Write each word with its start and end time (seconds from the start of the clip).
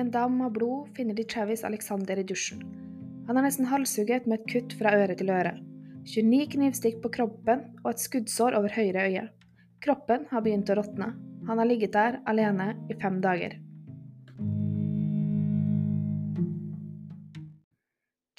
en 0.00 0.10
dam 0.10 0.40
av 0.42 0.52
blod 0.56 0.88
finner 0.96 1.14
de 1.14 1.24
Travis 1.24 1.64
Alexander 1.64 2.18
i 2.18 2.24
dusjen. 2.26 2.62
Han 3.28 3.38
er 3.38 3.44
nesten 3.46 3.68
halshugget 3.70 4.26
med 4.26 4.40
et 4.40 4.48
kutt 4.52 4.76
fra 4.78 4.94
øre 4.96 5.14
til 5.18 5.30
øre. 5.30 5.52
29 6.08 6.46
knivstikk 6.54 7.02
på 7.02 7.12
kroppen 7.14 7.66
og 7.84 7.90
et 7.92 8.02
skuddsår 8.02 8.56
over 8.58 8.72
høyre 8.74 9.04
øye. 9.06 9.26
Kroppen 9.84 10.24
har 10.32 10.42
begynt 10.44 10.72
å 10.72 10.78
råtne. 10.80 11.12
Han 11.48 11.60
har 11.60 11.68
ligget 11.68 11.92
der 11.94 12.18
alene 12.30 12.72
i 12.90 12.96
fem 13.00 13.20
dager. 13.20 13.58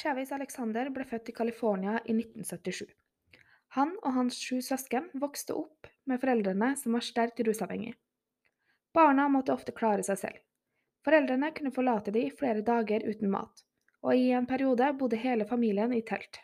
Travis 0.02 0.34
Alexander 0.34 0.90
ble 0.90 1.06
født 1.06 1.30
i 1.30 1.38
California 1.38 2.00
i 2.04 2.18
1977. 2.18 2.90
Han 3.78 3.94
og 4.02 4.16
hans 4.18 4.40
sju 4.42 4.60
søsken 4.66 5.12
vokste 5.14 5.56
opp 5.56 5.88
med 6.10 6.20
foreldrene 6.20 6.74
som 6.76 6.98
var 6.98 7.06
sterkt 7.06 7.40
rusavhengige. 7.46 7.96
Barna 8.92 9.30
måtte 9.32 9.54
ofte 9.54 9.72
klare 9.72 10.04
seg 10.04 10.20
selv. 10.20 10.40
Foreldrene 11.06 11.52
kunne 11.58 11.74
forlate 11.74 12.14
de 12.14 12.28
flere 12.38 12.62
dager 12.62 13.06
uten 13.08 13.32
mat, 13.34 13.64
og 14.06 14.16
i 14.16 14.30
en 14.38 14.48
periode 14.50 14.92
bodde 15.00 15.20
hele 15.22 15.48
familien 15.50 15.94
i 15.98 16.04
telt. 16.06 16.42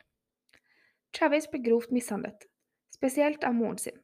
Travis 1.14 1.48
ble 1.52 1.62
grovt 1.66 1.94
mishandlet, 1.94 2.48
spesielt 2.94 3.46
av 3.46 3.56
moren 3.58 3.78
sin. 3.82 4.00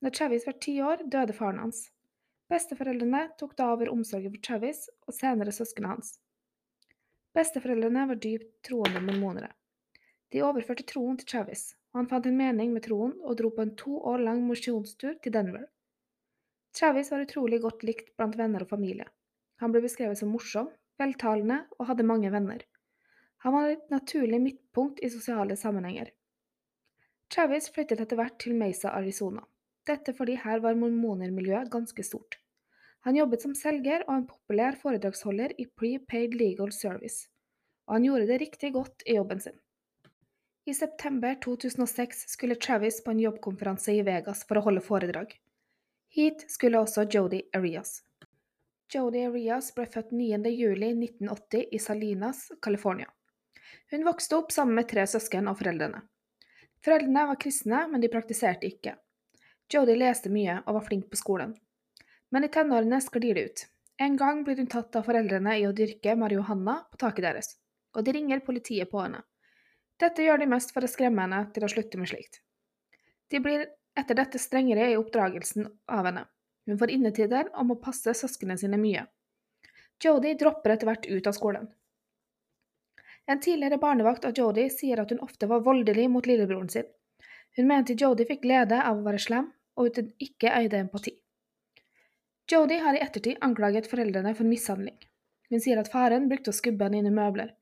Når 0.00 0.14
Travis 0.16 0.46
var 0.46 0.56
ti 0.62 0.78
år, 0.82 1.02
døde 1.12 1.34
faren 1.36 1.60
hans. 1.60 1.88
Besteforeldrene 2.50 3.26
tok 3.38 3.56
da 3.58 3.68
over 3.74 3.90
omsorgen 3.92 4.32
for 4.34 4.42
Travis 4.46 4.86
og 5.06 5.14
senere 5.14 5.52
søsknene 5.54 5.92
hans. 5.92 6.14
Besteforeldrene 7.36 8.06
var 8.10 8.18
dypt 8.18 8.48
troende 8.66 9.02
mormonere. 9.04 9.52
De 10.30 10.42
overførte 10.46 10.86
troen 10.86 11.18
til 11.18 11.28
Travis, 11.30 11.74
og 11.92 12.00
han 12.00 12.08
fant 12.10 12.26
en 12.26 12.38
mening 12.38 12.72
med 12.74 12.86
troen 12.86 13.16
og 13.22 13.36
dro 13.38 13.52
på 13.54 13.62
en 13.66 13.76
to 13.78 13.98
år 14.12 14.22
lang 14.22 14.42
mosjonstur 14.46 15.18
til 15.22 15.34
Denver. 15.34 15.66
Travis 16.74 17.10
var 17.10 17.22
utrolig 17.26 17.60
godt 17.62 17.82
likt 17.86 18.12
blant 18.16 18.38
venner 18.38 18.62
og 18.64 18.70
familie. 18.70 19.06
Han 19.60 19.72
ble 19.72 19.82
beskrevet 19.84 20.18
som 20.18 20.32
morsom, 20.32 20.70
veltalende 21.00 21.62
og 21.78 21.88
hadde 21.90 22.06
mange 22.08 22.32
venner. 22.32 22.64
Han 23.44 23.54
var 23.56 23.70
et 23.72 23.92
naturlig 23.92 24.40
midtpunkt 24.40 25.00
i 25.04 25.08
sosiale 25.12 25.56
sammenhenger. 25.56 26.10
Travis 27.30 27.70
flyttet 27.72 28.02
etter 28.02 28.18
hvert 28.18 28.36
til 28.42 28.56
Mesa, 28.58 28.90
Arizona. 28.96 29.44
Dette 29.88 30.12
fordi 30.16 30.36
her 30.42 30.60
var 30.64 30.76
mormonermiljøet 30.76 31.70
ganske 31.72 32.04
stort. 32.04 32.36
Han 33.06 33.16
jobbet 33.16 33.44
som 33.44 33.54
selger 33.56 34.04
og 34.08 34.14
en 34.16 34.26
populær 34.28 34.76
foredragsholder 34.80 35.54
i 35.62 35.64
Prepaid 35.64 36.34
Legal 36.36 36.72
Service, 36.76 37.30
og 37.88 37.96
han 37.96 38.08
gjorde 38.08 38.28
det 38.28 38.40
riktig 38.42 38.74
godt 38.74 39.06
i 39.06 39.16
jobben 39.16 39.40
sin. 39.40 39.56
I 40.68 40.74
september 40.76 41.38
2006 41.40 42.26
skulle 42.34 42.60
Travis 42.60 43.00
på 43.04 43.14
en 43.14 43.22
jobbkonferanse 43.24 43.94
i 43.96 44.04
Vegas 44.04 44.44
for 44.44 44.60
å 44.60 44.64
holde 44.66 44.84
foredrag. 44.84 45.32
Hit 46.12 46.44
skulle 46.52 46.82
også 46.82 47.06
Jodi 47.08 47.40
Arias. 47.56 48.02
Jodi 48.90 49.20
Rias 49.30 49.68
ble 49.74 49.84
født 49.86 50.10
9.07.1980 50.10 51.68
i 51.70 51.78
Salinas, 51.78 52.52
California. 52.62 53.06
Hun 53.90 54.04
vokste 54.04 54.38
opp 54.40 54.50
sammen 54.50 54.74
med 54.74 54.88
tre 54.90 55.04
søsken 55.06 55.46
og 55.46 55.60
foreldrene. 55.60 56.00
Foreldrene 56.82 57.26
var 57.28 57.38
kristne, 57.38 57.84
men 57.92 58.02
de 58.02 58.10
praktiserte 58.10 58.66
ikke. 58.66 58.96
Jodi 59.70 59.94
leste 59.94 60.32
mye 60.34 60.56
og 60.64 60.80
var 60.80 60.86
flink 60.88 61.06
på 61.10 61.20
skolen. 61.20 61.52
Men 62.34 62.46
i 62.46 62.50
tenårene 62.50 62.98
sklir 63.04 63.38
det 63.38 63.44
ut. 63.46 63.62
En 64.02 64.16
gang 64.18 64.42
blir 64.42 64.58
hun 64.58 64.70
tatt 64.72 64.96
av 64.98 65.06
foreldrene 65.06 65.54
i 65.60 65.68
å 65.68 65.74
dyrke 65.76 66.16
marihuana 66.18 66.80
på 66.90 66.98
taket 67.04 67.28
deres, 67.28 67.52
og 67.94 68.06
de 68.06 68.16
ringer 68.16 68.42
politiet 68.42 68.90
på 68.90 69.04
henne. 69.04 69.22
Dette 70.00 70.24
gjør 70.24 70.42
de 70.42 70.50
mest 70.50 70.74
for 70.74 70.82
å 70.82 70.90
skremme 70.90 71.22
henne 71.22 71.44
til 71.54 71.66
å 71.66 71.70
slutte 71.70 72.00
med 72.00 72.10
slikt. 72.10 72.40
De 73.30 73.38
blir 73.44 73.68
etter 73.94 74.18
dette 74.18 74.40
strengere 74.42 74.90
i 74.90 74.98
oppdragelsen 74.98 75.68
av 75.86 76.08
henne. 76.08 76.26
Hun 76.70 76.78
får 76.78 76.90
innetider 76.94 77.48
og 77.58 77.66
må 77.66 77.74
passe 77.82 78.12
søsknene 78.14 78.54
sine 78.60 78.78
mye. 78.78 79.00
Jodi 80.04 80.36
dropper 80.38 80.76
etter 80.76 80.86
hvert 80.86 81.08
ut 81.10 81.26
av 81.26 81.34
skolen. 81.34 81.64
En 83.26 83.40
tidligere 83.42 83.78
barnevakt 83.82 84.28
av 84.28 84.36
Jodi 84.38 84.68
sier 84.70 85.02
at 85.02 85.10
hun 85.10 85.22
ofte 85.26 85.48
var 85.50 85.64
voldelig 85.66 86.04
mot 86.10 86.26
lillebroren 86.30 86.70
sin. 86.70 86.86
Hun 87.58 87.66
mente 87.66 87.96
Jodi 87.98 88.26
fikk 88.28 88.44
glede 88.46 88.78
av 88.82 89.00
å 89.00 89.04
være 89.08 89.22
slem, 89.24 89.50
og 89.74 89.90
uten 89.90 90.12
ikke 90.22 90.54
øyde 90.60 90.78
empati. 90.84 91.16
Jodi 92.50 92.78
har 92.84 92.94
i 92.94 93.02
ettertid 93.02 93.42
anklaget 93.46 93.90
foreldrene 93.90 94.36
for 94.38 94.46
mishandling. 94.46 94.96
Hun 95.50 95.62
sier 95.62 95.82
at 95.82 95.90
faren 95.90 96.30
brukte 96.30 96.54
å 96.54 96.58
skubbe 96.60 96.86
henne 96.86 97.02
inn 97.02 97.10
i 97.10 97.14
møbler, 97.18 97.52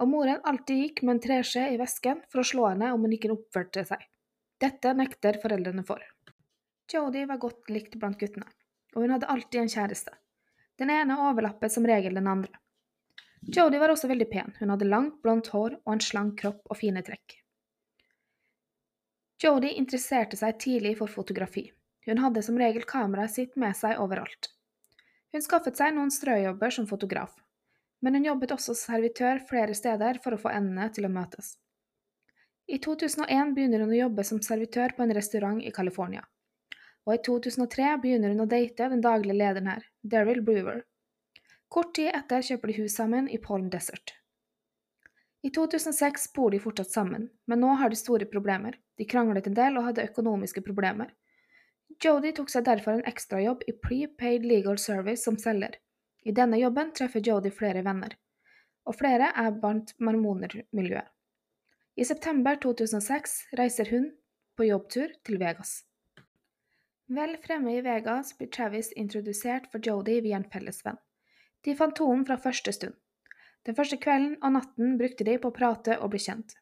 og 0.00 0.08
moren 0.08 0.40
alltid 0.48 0.82
gikk 0.82 1.04
med 1.04 1.18
en 1.18 1.22
treskje 1.28 1.68
i 1.74 1.78
vesken 1.80 2.24
for 2.32 2.40
å 2.40 2.48
slå 2.48 2.66
henne 2.72 2.92
om 2.96 3.04
hun 3.04 3.12
ikke 3.16 3.32
oppførte 3.36 3.84
seg. 3.92 4.08
Dette 4.64 4.96
nekter 4.96 5.40
foreldrene 5.42 5.84
for. 5.84 6.00
Jodi 6.92 7.24
var 7.28 7.40
godt 7.40 7.72
likt 7.72 7.96
blant 8.00 8.20
guttene, 8.20 8.48
og 8.94 9.02
hun 9.02 9.14
hadde 9.14 9.30
alltid 9.30 9.60
en 9.60 9.72
kjæreste. 9.74 10.14
Den 10.78 10.90
ene 10.90 11.18
overlappet 11.28 11.72
som 11.72 11.86
regel 11.86 12.16
den 12.18 12.30
andre. 12.30 12.50
Jodie 13.44 13.78
var 13.80 13.92
også 13.92 14.08
veldig 14.08 14.26
pen, 14.30 14.54
hun 14.58 14.72
hadde 14.72 14.88
langt, 14.88 15.20
blondt 15.22 15.50
hår 15.52 15.76
og 15.84 15.92
en 15.92 16.02
slank 16.02 16.38
kropp 16.40 16.62
og 16.70 16.78
fine 16.80 17.02
trekk. 17.04 17.36
Jodie 19.42 19.76
interesserte 19.76 20.38
seg 20.40 20.58
tidlig 20.62 20.94
for 20.98 21.12
fotografi. 21.12 21.66
Hun 22.06 22.20
hadde 22.22 22.42
som 22.44 22.58
regel 22.60 22.86
kameraet 22.88 23.34
sitt 23.34 23.56
med 23.60 23.76
seg 23.76 24.00
overalt. 24.00 24.48
Hun 25.34 25.44
skaffet 25.44 25.76
seg 25.76 25.92
noen 25.96 26.12
strøjobber 26.14 26.72
som 26.72 26.86
fotograf, 26.88 27.34
men 28.00 28.16
hun 28.16 28.28
jobbet 28.28 28.54
også 28.54 28.76
servitør 28.78 29.42
flere 29.48 29.74
steder 29.76 30.20
for 30.24 30.36
å 30.36 30.40
få 30.40 30.52
endene 30.54 30.88
til 30.94 31.08
å 31.08 31.12
møtes. 31.12 31.56
I 32.64 32.78
2001 32.80 33.52
begynner 33.56 33.84
hun 33.84 33.92
å 33.92 33.98
jobbe 33.98 34.24
som 34.24 34.40
servitør 34.44 34.94
på 34.96 35.04
en 35.04 35.12
restaurant 35.16 35.60
i 35.60 35.72
California, 35.74 36.22
og 37.04 37.14
i 37.14 37.22
2003 37.26 37.94
begynner 38.02 38.32
hun 38.32 38.44
å 38.44 38.50
date 38.50 38.88
den 38.90 39.04
daglige 39.04 39.36
lederen 39.36 39.70
her, 39.74 39.86
Daryl 40.02 40.42
Brewer. 40.44 40.82
Kort 41.68 41.94
tid 41.96 42.12
etter 42.14 42.44
kjøper 42.44 42.70
de 42.70 42.76
hus 42.82 42.96
sammen 42.96 43.28
i 43.28 43.40
Pollen 43.42 43.70
Desert. 43.72 44.14
I 45.44 45.50
2006 45.52 46.30
bor 46.36 46.54
de 46.54 46.60
fortsatt 46.62 46.94
sammen, 46.94 47.28
men 47.44 47.60
nå 47.60 47.74
har 47.80 47.92
de 47.92 47.98
store 48.00 48.24
problemer. 48.30 48.78
De 48.96 49.04
kranglet 49.04 49.50
en 49.50 49.56
del 49.58 49.76
og 49.76 49.90
hadde 49.90 50.06
økonomiske 50.08 50.62
problemer. 50.64 51.10
Jodi 52.00 52.32
tok 52.32 52.48
seg 52.50 52.64
derfor 52.64 52.96
en 52.96 53.04
ekstrajobb 53.10 53.66
i 53.68 53.74
Prepaid 53.76 54.46
Legal 54.48 54.78
Service 54.80 55.26
som 55.26 55.36
selger. 55.38 55.76
I 56.24 56.32
denne 56.32 56.56
jobben 56.56 56.94
treffer 56.96 57.20
Jodi 57.20 57.52
flere 57.52 57.84
venner, 57.84 58.16
og 58.88 58.96
flere 58.96 59.28
er 59.36 59.52
blant 59.60 59.92
mormonermiljøet. 60.00 61.10
I 61.94 62.04
september 62.08 62.56
2006 62.62 63.34
reiser 63.60 63.90
hun 63.92 64.08
på 64.56 64.66
jobbtur 64.66 65.12
til 65.26 65.38
Vegas. 65.38 65.82
Vel 67.06 67.36
fremme 67.36 67.76
i 67.76 67.80
Vegas 67.84 68.38
blir 68.38 68.48
Travis 68.48 68.92
introdusert 68.92 69.66
for 69.72 69.80
Jodi 69.86 70.20
via 70.24 70.36
en 70.36 70.50
fellesvenn. 70.50 70.96
De 71.64 71.74
fant 71.76 71.96
tonen 71.96 72.24
fra 72.24 72.38
første 72.40 72.72
stund. 72.72 72.94
Den 73.64 73.76
første 73.76 73.96
kvelden 74.00 74.36
og 74.42 74.54
natten 74.56 74.96
brukte 75.00 75.24
de 75.24 75.36
på 75.40 75.50
å 75.50 75.56
prate 75.56 75.98
og 76.00 76.12
bli 76.14 76.20
kjent. 76.20 76.56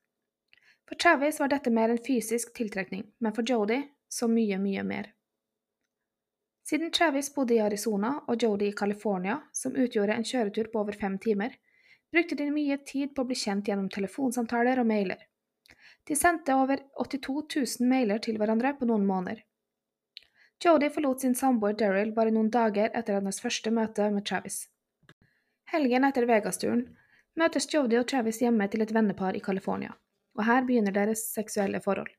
For 0.89 0.99
Travis 0.99 1.39
var 1.41 1.51
dette 1.51 1.71
mer 1.71 1.91
en 1.91 2.03
fysisk 2.03 2.55
tiltrekning, 2.59 3.05
men 3.19 3.35
for 3.35 3.47
Jodi 3.47 3.79
så 4.11 4.29
mye, 4.29 4.59
mye 4.59 4.83
mer. 4.87 5.13
Siden 6.67 6.91
Travis 6.95 7.31
bodde 7.35 7.55
i 7.55 7.63
Arizona 7.63 8.13
og 8.27 8.43
Jodi 8.43 8.69
i 8.71 8.77
California, 8.79 9.39
som 9.53 9.79
utgjorde 9.79 10.15
en 10.15 10.27
kjøretur 10.27 10.71
på 10.73 10.83
over 10.83 10.99
fem 10.99 11.19
timer, 11.23 11.55
brukte 12.13 12.39
de 12.39 12.51
mye 12.55 12.79
tid 12.87 13.15
på 13.15 13.23
å 13.23 13.31
bli 13.31 13.39
kjent 13.39 13.71
gjennom 13.71 13.89
telefonsamtaler 13.91 14.83
og 14.83 14.91
mailer. 14.91 15.23
De 16.07 16.19
sendte 16.19 16.55
over 16.59 16.83
82 16.99 17.39
000 17.81 17.91
mailer 17.91 18.23
til 18.23 18.39
hverandre 18.39 18.75
på 18.79 18.91
noen 18.91 19.07
måneder. 19.07 19.43
Jodi 20.65 20.91
forlot 20.91 21.21
sin 21.21 21.35
samboer 21.35 21.73
Daryl 21.75 22.13
bare 22.15 22.31
noen 22.31 22.51
dager 22.55 22.93
etter 22.95 23.17
hennes 23.19 23.41
første 23.43 23.71
møte 23.75 24.05
med 24.15 24.23
Travis. 24.29 24.69
Helgen 25.73 26.05
etter 26.07 26.27
Vegas-turen 26.31 26.85
møtes 27.41 27.67
Jodi 27.73 27.99
og 27.99 28.07
Travis 28.13 28.39
hjemme 28.45 28.69
til 28.71 28.85
et 28.85 28.93
vennepar 28.95 29.35
i 29.35 29.43
California, 29.43 29.97
og 30.39 30.45
her 30.47 30.63
begynner 30.69 30.95
deres 30.95 31.25
seksuelle 31.35 31.81
forhold. 31.83 32.13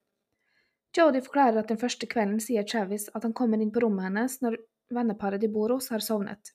Jodi 0.97 1.23
forklarer 1.23 1.61
at 1.61 1.71
den 1.71 1.79
første 1.79 2.09
kvelden 2.09 2.43
sier 2.43 2.67
Travis 2.67 3.07
at 3.13 3.23
han 3.23 3.37
kommer 3.37 3.63
inn 3.63 3.71
på 3.71 3.85
rommet 3.85 4.09
hennes 4.09 4.35
når 4.43 4.59
venneparet 4.91 5.39
de 5.39 5.53
bor 5.55 5.71
hos, 5.71 5.87
har 5.95 6.03
sovnet. 6.03 6.51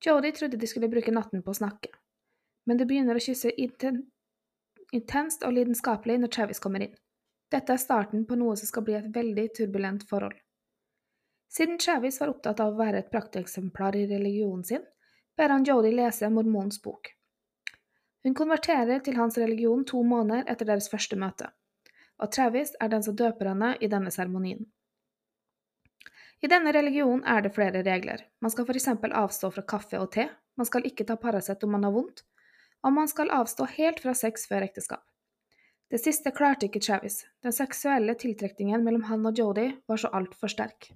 Jodi 0.00 0.32
trodde 0.32 0.56
de 0.56 0.72
skulle 0.72 0.88
bruke 0.88 1.12
natten 1.12 1.44
på 1.44 1.52
å 1.52 1.60
snakke, 1.60 1.92
men 2.64 2.80
det 2.80 2.88
begynner 2.88 3.18
å 3.18 3.26
kysse 3.28 3.52
intenst 3.60 5.44
og 5.44 5.52
lidenskapelig 5.52 6.22
når 6.22 6.32
Travis 6.32 6.64
kommer 6.64 6.88
inn. 6.88 6.96
Dette 7.52 7.76
er 7.76 7.88
starten 7.88 8.24
på 8.24 8.40
noe 8.40 8.56
som 8.56 8.72
skal 8.72 8.88
bli 8.88 8.96
et 8.96 9.12
veldig 9.12 9.50
turbulent 9.58 10.08
forhold. 10.08 10.36
Siden 11.48 11.78
Travis 11.78 12.20
var 12.20 12.28
opptatt 12.28 12.60
av 12.60 12.74
å 12.74 12.78
være 12.78 13.02
et 13.02 13.10
prakteksemplar 13.12 13.96
i 13.96 14.06
religionen 14.06 14.64
sin, 14.64 14.82
ber 15.36 15.54
han 15.54 15.64
Jodi 15.64 15.94
lese 15.94 16.28
Mormons 16.30 16.82
bok. 16.84 17.14
Hun 18.26 18.34
konverterer 18.34 19.00
til 19.00 19.16
hans 19.16 19.38
religion 19.38 19.84
to 19.88 20.02
måneder 20.04 20.44
etter 20.52 20.68
deres 20.68 20.90
første 20.92 21.16
møte, 21.16 21.48
og 22.18 22.32
Travis 22.34 22.74
er 22.80 22.90
den 22.92 23.06
som 23.06 23.16
døper 23.16 23.52
henne 23.52 23.76
i 23.80 23.88
denne 23.88 24.12
seremonien. 24.12 24.66
I 26.42 26.50
denne 26.50 26.72
religionen 26.74 27.24
er 27.26 27.42
det 27.42 27.54
flere 27.54 27.82
regler. 27.82 28.22
Man 28.38 28.52
skal 28.52 28.66
f.eks. 28.68 28.90
avstå 28.92 29.50
fra 29.54 29.64
kaffe 29.72 29.98
og 29.98 30.12
te, 30.14 30.28
man 30.58 30.66
skal 30.68 30.86
ikke 30.86 31.06
ta 31.08 31.16
Paracet 31.16 31.64
om 31.64 31.72
man 31.74 31.86
har 31.86 31.94
vondt, 31.94 32.22
og 32.84 32.94
man 32.94 33.08
skal 33.10 33.32
avstå 33.34 33.66
helt 33.78 34.04
fra 34.04 34.14
sex 34.14 34.46
før 34.50 34.68
ekteskap. 34.68 35.02
Det 35.88 35.98
siste 36.02 36.30
klarte 36.36 36.68
ikke 36.68 36.82
Travis, 36.84 37.22
den 37.42 37.54
seksuelle 37.56 38.14
tiltrekningen 38.20 38.84
mellom 38.84 39.08
han 39.08 39.26
og 39.26 39.38
Jodi 39.38 39.70
var 39.88 40.02
så 40.02 40.12
altfor 40.14 40.52
sterk. 40.52 40.90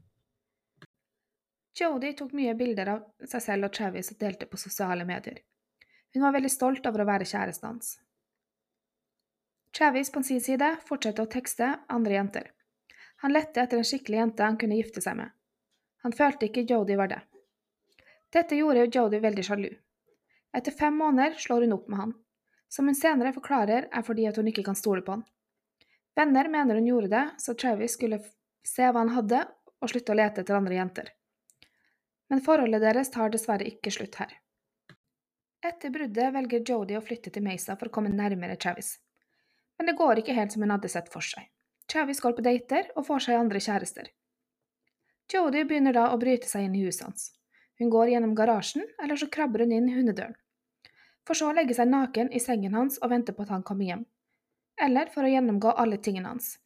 Jodie 1.79 2.13
tok 2.13 2.33
mye 2.37 2.53
bilder 2.55 2.89
av 2.93 3.29
seg 3.29 3.43
selv 3.43 3.69
og 3.69 3.75
Travis 3.77 4.13
og 4.13 4.19
delte 4.21 4.49
på 4.49 4.61
sosiale 4.61 5.07
medier. 5.09 5.39
Hun 6.13 6.25
var 6.27 6.35
veldig 6.37 6.51
stolt 6.53 6.87
over 6.89 7.05
å 7.05 7.09
være 7.09 7.29
kjæresten 7.29 7.71
hans. 7.71 7.95
Travis 9.73 10.11
på 10.13 10.21
sin 10.23 10.43
side 10.45 10.69
fortsatte 10.85 11.25
å 11.25 11.31
tekste 11.33 11.71
andre 11.89 12.19
jenter. 12.19 12.51
Han 13.25 13.33
lette 13.33 13.63
etter 13.63 13.81
en 13.81 13.89
skikkelig 13.89 14.19
jente 14.19 14.45
han 14.45 14.59
kunne 14.61 14.77
gifte 14.77 15.01
seg 15.01 15.17
med. 15.17 15.31
Han 16.05 16.13
følte 16.13 16.51
ikke 16.51 16.67
Jodie 16.69 16.99
var 16.99 17.09
det. 17.09 17.23
Dette 18.33 18.59
gjorde 18.59 18.89
Jodie 18.93 19.23
veldig 19.23 19.45
sjalu. 19.47 19.71
Etter 20.53 20.77
fem 20.77 20.99
måneder 20.99 21.39
slår 21.41 21.65
hun 21.65 21.77
opp 21.79 21.89
med 21.89 22.01
han. 22.03 22.15
Som 22.69 22.89
hun 22.89 22.97
senere 22.97 23.33
forklarer, 23.33 23.89
er 23.93 24.05
fordi 24.05 24.27
at 24.29 24.37
hun 24.37 24.49
ikke 24.49 24.65
kan 24.67 24.77
stole 24.77 25.05
på 25.07 25.17
han. 25.17 25.25
Venner 26.17 26.49
mener 26.53 26.77
hun 26.77 26.89
gjorde 26.89 27.13
det 27.13 27.25
så 27.41 27.55
Travis 27.57 27.97
skulle 27.97 28.21
se 28.67 28.85
hva 28.85 29.01
han 29.01 29.15
hadde, 29.17 29.45
og 29.83 29.91
slutte 29.91 30.13
å 30.13 30.17
lete 30.19 30.45
etter 30.45 30.57
andre 30.57 30.77
jenter. 30.77 31.09
Men 32.32 32.40
forholdet 32.40 32.81
deres 32.81 33.12
tar 33.12 33.29
dessverre 33.32 33.69
ikke 33.69 33.93
slutt 33.93 34.17
her. 34.23 34.31
Etter 35.62 35.93
bruddet 35.94 36.32
velger 36.34 36.62
Jodie 36.67 36.96
å 36.99 37.05
flytte 37.05 37.31
til 37.31 37.44
Mesa 37.44 37.76
for 37.76 37.90
å 37.90 37.93
komme 37.93 38.11
nærmere 38.11 38.56
Travis. 38.56 38.94
Men 39.76 39.90
det 39.90 39.99
går 39.99 40.23
ikke 40.23 40.34
helt 40.34 40.55
som 40.55 40.64
hun 40.64 40.73
hadde 40.73 40.88
sett 40.88 41.11
for 41.12 41.23
seg. 41.23 41.44
Travis 41.93 42.23
går 42.25 42.32
på 42.38 42.44
dater 42.46 42.88
og 42.96 43.05
får 43.06 43.26
seg 43.26 43.37
andre 43.38 43.61
kjærester. 43.61 44.08
Jodie 45.32 45.67
begynner 45.69 45.94
da 45.94 46.06
å 46.11 46.19
bryte 46.23 46.49
seg 46.49 46.67
inn 46.67 46.79
i 46.79 46.87
huset 46.87 47.05
hans. 47.05 47.29
Hun 47.79 47.93
går 47.93 48.14
gjennom 48.14 48.32
garasjen, 48.38 48.88
eller 49.02 49.20
så 49.20 49.28
krabber 49.32 49.67
hun 49.67 49.76
inn 49.76 49.93
hundedøren. 49.93 50.35
For 51.28 51.38
så 51.38 51.50
å 51.50 51.56
legge 51.56 51.76
seg 51.76 51.93
naken 51.93 52.32
i 52.32 52.40
sengen 52.43 52.75
hans 52.75 52.96
og 53.02 53.12
vente 53.12 53.37
på 53.37 53.44
at 53.44 53.52
han 53.55 53.62
kommer 53.67 53.87
hjem. 53.87 54.06
Eller 54.81 55.12
for 55.12 55.28
å 55.28 55.31
gjennomgå 55.31 55.76
alle 55.78 56.00
tingene 56.00 56.32
hans. 56.32 56.56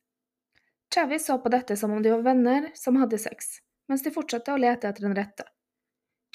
Travis 0.95 1.27
så 1.27 1.41
på 1.43 1.53
dette 1.53 1.77
som 1.77 1.93
om 1.93 2.01
de 2.03 2.15
var 2.15 2.25
venner 2.31 2.71
som 2.79 2.97
hadde 3.03 3.19
sex, 3.21 3.59
mens 3.91 4.07
de 4.07 4.15
fortsatte 4.15 4.55
å 4.55 4.63
lete 4.63 4.89
etter 4.89 5.09
den 5.09 5.19
rette. 5.19 5.45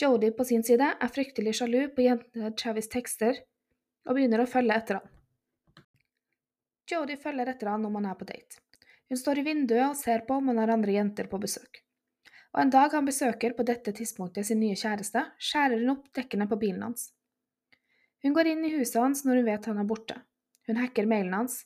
Jodie 0.02 0.32
på 0.32 0.46
sin 0.48 0.64
side 0.66 0.88
er 1.00 1.14
fryktelig 1.14 1.54
sjalu 1.60 1.84
på 1.96 2.06
jentene 2.08 2.50
Travis 2.58 2.90
tekster, 2.90 3.38
og 4.08 4.18
begynner 4.18 4.42
å 4.42 4.50
følge 4.50 4.78
etter 4.78 4.98
han. 4.98 5.12
Jodie 6.90 7.22
følger 7.22 7.52
etter 7.54 7.70
han 7.70 7.86
om 7.86 7.96
han 8.00 8.10
er 8.10 8.18
på 8.18 8.26
date. 8.26 8.60
Hun 9.12 9.20
står 9.20 9.42
i 9.42 9.46
vinduet 9.46 9.86
og 9.92 9.98
ser 10.00 10.26
på 10.28 10.40
om 10.40 10.50
han 10.50 10.60
har 10.62 10.74
andre 10.74 10.96
jenter 10.96 11.30
på 11.30 11.40
besøk. 11.44 11.84
Og 12.52 12.64
en 12.64 12.74
dag 12.74 12.94
han 12.98 13.08
besøker 13.08 13.54
på 13.56 13.64
dette 13.68 13.94
tidspunktet 13.96 14.48
sin 14.48 14.60
nye 14.60 14.76
kjæreste, 14.80 15.24
skjærer 15.40 15.84
hun 15.84 15.94
opp 15.94 16.10
dekkene 16.18 16.50
på 16.50 16.58
bilen 16.60 16.84
hans. 16.90 17.12
Hun 18.24 18.36
går 18.36 18.52
inn 18.52 18.66
i 18.66 18.74
huset 18.74 19.00
hans 19.02 19.24
når 19.26 19.42
hun 19.42 19.48
vet 19.48 19.70
han 19.70 19.80
er 19.82 19.88
borte. 19.88 20.18
Hun 20.68 20.82
hacker 20.82 21.08
mailen 21.10 21.34
hans. 21.36 21.62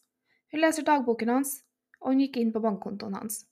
Hun 0.51 0.61
leser 0.61 0.85
dagboken 0.87 1.31
hans, 1.33 1.57
og 2.03 2.13
hun 2.13 2.25
gikk 2.25 2.37
inn 2.41 2.53
på 2.53 2.61
bankkontoen 2.63 3.17
hans. 3.17 3.45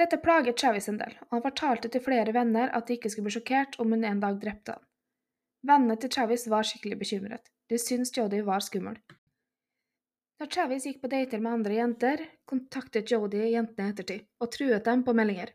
Dette 0.00 0.16
plaget 0.16 0.56
Travis 0.56 0.88
en 0.88 0.96
del, 0.96 1.12
og 1.26 1.34
han 1.36 1.42
fortalte 1.44 1.90
til 1.92 2.00
flere 2.00 2.32
venner 2.32 2.70
at 2.76 2.86
de 2.88 2.96
ikke 2.96 3.10
skulle 3.12 3.28
bli 3.28 3.34
sjokkert 3.36 3.74
om 3.82 3.90
hun 3.92 4.06
en 4.08 4.22
dag 4.22 4.38
drepte 4.40 4.76
han. 4.78 4.86
Vennene 5.68 5.96
til 6.00 6.12
Travis 6.14 6.46
var 6.48 6.64
skikkelig 6.64 6.96
bekymret. 7.02 7.50
De 7.68 7.78
syntes 7.78 8.14
Jodie 8.16 8.46
var 8.46 8.64
skummel. 8.64 8.96
Da 10.40 10.48
Travis 10.48 10.86
gikk 10.88 11.02
på 11.02 11.10
dater 11.12 11.42
med 11.44 11.52
andre 11.52 11.76
jenter, 11.76 12.24
kontaktet 12.48 13.12
Jodie 13.12 13.50
jentene 13.52 13.90
i 13.90 13.92
ettertid 13.92 14.24
og 14.40 14.52
truet 14.56 14.88
dem 14.88 15.04
på 15.04 15.12
meldinger. 15.20 15.52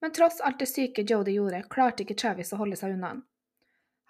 Men 0.00 0.16
tross 0.16 0.40
alt 0.40 0.62
det 0.62 0.70
syke 0.72 1.04
Jodie 1.04 1.36
gjorde, 1.36 1.60
klarte 1.68 2.06
ikke 2.06 2.16
Travis 2.16 2.56
å 2.56 2.62
holde 2.64 2.80
seg 2.80 2.96
unna 2.96 3.12
han. 3.12 3.24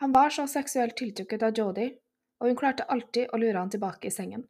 Han 0.05 0.15
var 0.15 0.31
så 0.31 0.47
seksuelt 0.47 0.95
tiltrukket 1.03 1.43
av 1.43 1.59
Jodie, 1.59 1.97
og 2.39 2.53
hun 2.53 2.59
klarte 2.63 2.87
alltid 2.87 3.35
å 3.35 3.43
lure 3.43 3.59
han 3.59 3.75
tilbake 3.75 4.07
i 4.07 4.15
sengen. 4.15 4.47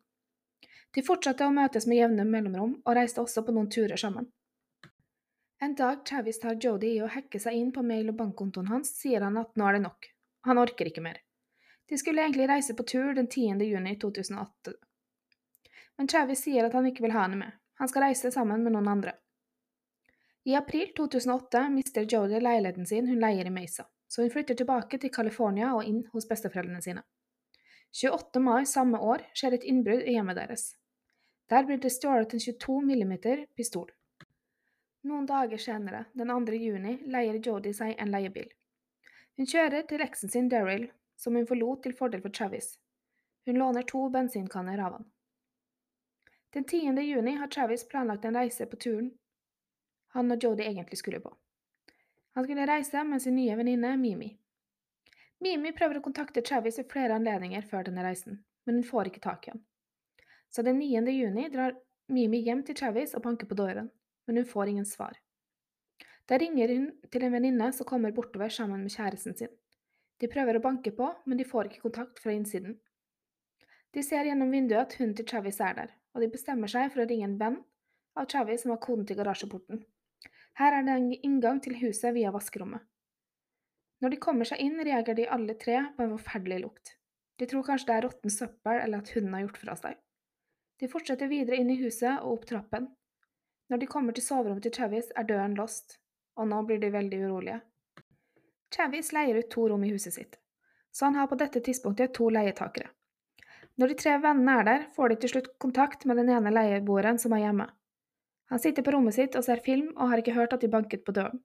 De 0.93 1.05
fortsatte 1.07 1.49
å 1.49 1.55
møtes 1.65 1.89
med 1.89 2.03
jevne 2.03 2.29
mellomrom 2.29 2.83
og 2.85 2.97
reiste 2.99 3.25
også 3.25 3.45
på 3.47 3.57
noen 3.57 3.73
turer 3.73 3.97
sammen. 4.01 4.29
En 5.59 5.75
dag 5.75 6.05
Travis 6.07 6.41
tar 6.41 6.59
Jodie 6.61 6.99
i 6.99 7.03
å 7.03 7.09
hacke 7.09 7.41
seg 7.41 7.55
inn 7.57 7.71
på 7.73 7.83
mail- 7.83 8.11
og 8.13 8.19
bankkontoen 8.19 8.69
hans, 8.69 8.91
sier 9.01 9.25
han 9.25 9.39
at 9.41 9.57
nå 9.57 9.69
er 9.69 9.79
det 9.79 9.87
nok. 9.87 10.11
Han 10.45 10.61
orker 10.61 10.91
ikke 10.91 11.05
mer. 11.05 11.23
De 11.89 11.97
skulle 11.99 12.21
egentlig 12.23 12.49
reise 12.51 12.75
på 12.77 12.85
tur 12.85 13.15
den 13.15 13.29
10. 13.29 13.63
juni 13.65 13.95
2008, 14.03 14.75
men 15.97 16.09
Travis 16.13 16.43
sier 16.45 16.67
at 16.67 16.75
han 16.77 16.87
ikke 16.91 17.07
vil 17.07 17.15
ha 17.17 17.25
henne 17.25 17.41
med. 17.41 17.57
Han 17.81 17.89
skal 17.89 18.09
reise 18.09 18.33
sammen 18.35 18.65
med 18.65 18.75
noen 18.75 18.89
andre. 18.93 19.15
I 20.47 20.55
april 20.55 20.93
2008 20.97 21.69
mister 21.73 22.05
Jodie 22.05 22.41
leiligheten 22.41 22.87
sin 22.87 23.09
hun 23.09 23.23
leier 23.23 23.49
i 23.49 23.55
Mesa, 23.55 23.87
så 24.09 24.23
hun 24.23 24.31
flytter 24.31 24.59
tilbake 24.59 25.01
til 25.01 25.13
California 25.15 25.73
og 25.75 25.89
inn 25.89 26.05
hos 26.13 26.29
besteforeldrene 26.29 26.83
sine. 26.85 27.03
28. 27.97 28.43
mai 28.45 28.67
samme 28.69 29.01
år 29.01 29.25
skjer 29.35 29.57
et 29.57 29.65
innbrudd 29.65 30.05
i 30.05 30.19
hjemmet 30.19 30.37
deres. 30.37 30.75
Der 31.49 31.65
blir 31.65 31.81
det 31.81 31.95
stjålet 31.95 32.35
en 32.35 32.43
22 32.43 32.83
mm 32.83 33.15
pistol. 33.57 33.89
Noen 35.07 35.27
dager 35.27 35.59
senere, 35.63 36.05
den 36.19 36.29
2. 36.29 36.53
juni, 36.59 36.97
leier 37.07 37.37
Jodie 37.39 37.75
seg 37.75 37.95
en 38.03 38.11
leiebil. 38.11 38.49
Hun 39.39 39.47
kjører 39.47 39.85
til 39.87 40.03
eksen 40.03 40.33
sin 40.33 40.49
Daryl, 40.51 40.89
som 41.15 41.37
hun 41.39 41.47
forlot 41.47 41.85
til 41.85 41.95
fordel 41.95 42.25
for 42.25 42.35
Travis. 42.35 42.73
Hun 43.47 43.61
låner 43.61 43.87
to 43.87 44.09
bensinkanner 44.11 44.81
av 44.83 44.97
han. 44.97 45.05
Den 46.57 46.65
10. 46.65 46.99
juni 47.07 47.37
har 47.39 47.53
Travis 47.55 47.85
planlagt 47.87 48.25
en 48.25 48.35
reise 48.35 48.67
på 48.67 48.81
turen 48.83 49.13
han 50.17 50.33
og 50.33 50.43
Jodie 50.43 50.67
egentlig 50.67 50.99
skulle 50.99 51.21
på. 51.21 51.31
Han 52.35 52.45
skulle 52.45 52.67
reise 52.67 53.05
med 53.05 53.23
sin 53.23 53.37
nye 53.37 53.57
venninne 53.57 53.93
Mimi. 54.01 54.31
Mimi 55.39 55.73
prøver 55.77 56.01
å 56.01 56.07
kontakte 56.09 56.43
Travis 56.43 56.81
ved 56.81 56.89
flere 56.91 57.19
anledninger 57.21 57.63
før 57.71 57.87
denne 57.87 58.03
reisen, 58.03 58.41
men 58.65 58.81
hun 58.81 58.89
får 58.91 59.13
ikke 59.13 59.23
tak 59.29 59.47
i 59.47 59.53
ham. 59.55 59.63
Så 60.51 60.65
den 60.67 60.81
9. 60.81 61.05
juni 61.13 61.47
drar 61.53 61.77
Mimi 62.09 62.41
hjem 62.49 62.65
til 62.65 62.79
Travis 62.79 63.15
og 63.15 63.23
banker 63.29 63.51
på 63.51 63.59
døren, 63.59 63.91
men 64.27 64.41
hun 64.41 64.49
får 64.49 64.73
ingen 64.73 64.89
svar. 64.89 65.17
Da 66.27 66.39
ringer 66.43 66.73
hun 66.75 66.89
til 67.13 67.25
en 67.27 67.37
venninne 67.37 67.71
som 67.73 67.87
kommer 67.87 68.15
bortover 68.15 68.51
sammen 68.51 68.83
med 68.83 68.95
kjæresten 68.95 69.37
sin. 69.39 69.53
De 70.21 70.31
prøver 70.33 70.59
å 70.59 70.65
banke 70.65 70.91
på, 70.97 71.09
men 71.27 71.39
de 71.39 71.47
får 71.47 71.69
ikke 71.69 71.85
kontakt 71.85 72.23
fra 72.23 72.35
innsiden. 72.35 72.79
De 73.95 74.03
ser 74.03 74.27
gjennom 74.29 74.51
vinduet 74.53 74.83
at 74.83 74.97
hunden 74.99 75.15
til 75.17 75.29
Travis 75.29 75.61
er 75.63 75.77
der, 75.77 75.93
og 76.15 76.25
de 76.25 76.33
bestemmer 76.33 76.71
seg 76.73 76.91
for 76.93 77.05
å 77.05 77.09
ringe 77.09 77.29
en 77.29 77.39
venn 77.41 77.61
av 78.17 78.27
Travis 78.33 78.65
som 78.65 78.73
har 78.75 78.83
koden 78.83 79.07
til 79.07 79.19
garasjeporten. 79.21 79.85
Her 80.57 80.79
er 80.79 80.87
det 80.87 80.97
en 80.97 81.11
inngang 81.15 81.61
til 81.65 81.77
huset 81.83 82.15
via 82.17 82.33
vaskerommet. 82.33 82.83
Når 84.01 84.13
de 84.13 84.21
kommer 84.21 84.49
seg 84.49 84.61
inn, 84.61 84.77
reagerer 84.81 85.17
de 85.17 85.29
alle 85.33 85.57
tre 85.61 85.79
på 85.97 86.05
en 86.05 86.13
forferdelig 86.17 86.61
lukt. 86.65 86.97
De 87.41 87.49
tror 87.49 87.65
kanskje 87.65 87.91
det 87.91 87.97
er 87.97 88.05
råtten 88.07 88.33
søppel 88.33 88.81
eller 88.83 89.05
at 89.05 89.13
hunden 89.13 89.35
har 89.37 89.45
gjort 89.47 89.61
fra 89.61 89.77
seg. 89.81 89.99
De 90.81 90.89
fortsetter 90.93 91.31
videre 91.33 91.61
inn 91.61 91.73
i 91.73 91.79
huset 91.81 92.21
og 92.23 92.39
opp 92.39 92.47
trappen. 92.49 92.89
Når 93.69 93.83
de 93.83 93.87
kommer 93.91 94.15
til 94.15 94.25
soverommet 94.25 94.63
til 94.63 94.75
Travis, 94.77 95.09
er 95.17 95.27
døren 95.27 95.57
låst, 95.59 95.99
og 96.37 96.47
nå 96.51 96.61
blir 96.69 96.79
de 96.83 96.93
veldig 96.95 97.23
urolige. 97.27 97.61
Travis 98.71 99.13
leier 99.15 99.41
ut 99.41 99.51
to 99.51 99.67
rom 99.71 99.85
i 99.87 99.91
huset 99.91 100.15
sitt, 100.15 100.39
så 100.93 101.09
han 101.09 101.19
har 101.19 101.27
på 101.31 101.39
dette 101.41 101.63
tidspunktet 101.65 102.15
to 102.15 102.29
leietakere. 102.31 102.93
Når 103.77 103.93
de 103.93 103.97
tre 104.01 104.15
vennene 104.23 104.55
er 104.61 104.69
der, 104.69 104.87
får 104.97 105.13
de 105.13 105.17
til 105.23 105.35
slutt 105.35 105.51
kontakt 105.63 106.07
med 106.09 106.17
den 106.21 106.31
ene 106.33 106.53
leieboeren 106.55 107.19
som 107.21 107.35
er 107.37 107.45
hjemme. 107.45 107.67
Han 108.53 108.63
sitter 108.63 108.87
på 108.87 108.95
rommet 108.95 109.17
sitt 109.17 109.37
og 109.37 109.45
ser 109.45 109.61
film 109.65 109.91
og 109.97 110.13
har 110.13 110.23
ikke 110.23 110.37
hørt 110.37 110.55
at 110.55 110.63
de 110.63 110.71
banket 110.71 111.05
på 111.05 111.13
døren. 111.13 111.43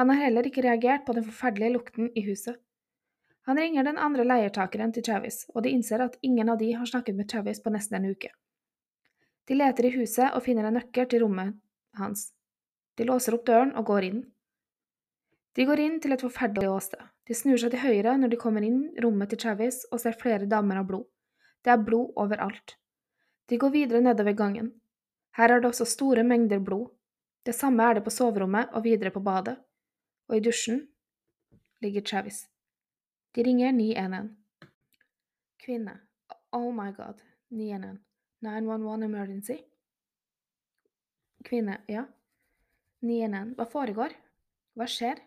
Han 0.00 0.10
har 0.10 0.22
heller 0.24 0.46
ikke 0.48 0.64
reagert 0.64 1.04
på 1.06 1.12
den 1.12 1.26
forferdelige 1.26 1.74
lukten 1.76 2.10
i 2.16 2.24
huset. 2.26 2.56
Han 3.48 3.58
ringer 3.58 3.84
den 3.84 3.98
andre 3.98 4.24
leiertakeren 4.24 4.92
til 4.92 5.04
Travis, 5.04 5.44
og 5.54 5.64
de 5.64 5.72
innser 5.74 6.02
at 6.04 6.16
ingen 6.22 6.48
av 6.48 6.58
de 6.58 6.72
har 6.72 6.86
snakket 6.86 7.16
med 7.16 7.28
Travis 7.28 7.62
på 7.62 7.72
nesten 7.74 7.98
en 7.98 8.10
uke. 8.10 8.32
De 9.50 9.56
leter 9.58 9.88
i 9.88 9.96
huset 9.96 10.28
og 10.30 10.44
finner 10.44 10.68
en 10.68 10.76
nøkkel 10.78 11.08
til 11.10 11.24
rommet 11.24 11.56
hans. 11.98 12.28
De 12.94 13.02
låser 13.08 13.34
opp 13.34 13.48
døren 13.48 13.72
og 13.74 13.88
går 13.88 14.04
inn. 14.06 14.20
De 15.58 15.64
går 15.66 15.80
inn 15.82 15.96
til 15.98 16.14
et 16.14 16.22
forferdelig 16.22 16.68
åsted. 16.70 17.00
De 17.26 17.34
snur 17.34 17.58
seg 17.58 17.72
til 17.72 17.82
høyre 17.82 18.12
når 18.20 18.30
de 18.30 18.38
kommer 18.38 18.62
inn 18.62 18.84
rommet 19.02 19.32
til 19.32 19.40
Travis 19.42 19.80
og 19.90 19.98
ser 19.98 20.14
flere 20.20 20.46
damer 20.46 20.78
av 20.78 20.86
blod. 20.86 21.08
Det 21.66 21.72
er 21.74 21.82
blod 21.82 22.12
overalt. 22.22 22.76
De 23.50 23.58
går 23.58 23.72
videre 23.74 24.00
nedover 24.04 24.36
gangen. 24.38 24.68
Her 25.34 25.56
er 25.56 25.64
det 25.64 25.72
også 25.72 25.88
store 25.96 26.22
mengder 26.22 26.62
blod. 26.62 26.92
Det 27.42 27.56
samme 27.56 27.82
er 27.82 27.98
det 27.98 28.04
på 28.06 28.12
soverommet 28.14 28.70
og 28.70 28.84
videre 28.86 29.10
på 29.10 29.22
badet. 29.26 29.56
Og 30.30 30.36
i 30.38 30.44
dusjen 30.46 30.84
ligger 31.82 32.06
Travis. 32.06 32.44
De 33.34 33.42
ringer 33.42 33.74
911. 33.74 34.30
Kvinne. 35.58 35.96
Oh 36.52 36.70
my 36.70 36.94
god. 36.94 37.18
911. 37.50 37.98
911 38.40 39.04
emergency. 39.04 39.58
Kvinne. 41.44 41.80
Ja. 41.88 42.06
911. 43.00 43.56
Hva 43.56 43.66
foregår? 43.72 44.14
Hva 44.76 44.86
skjer? 44.88 45.20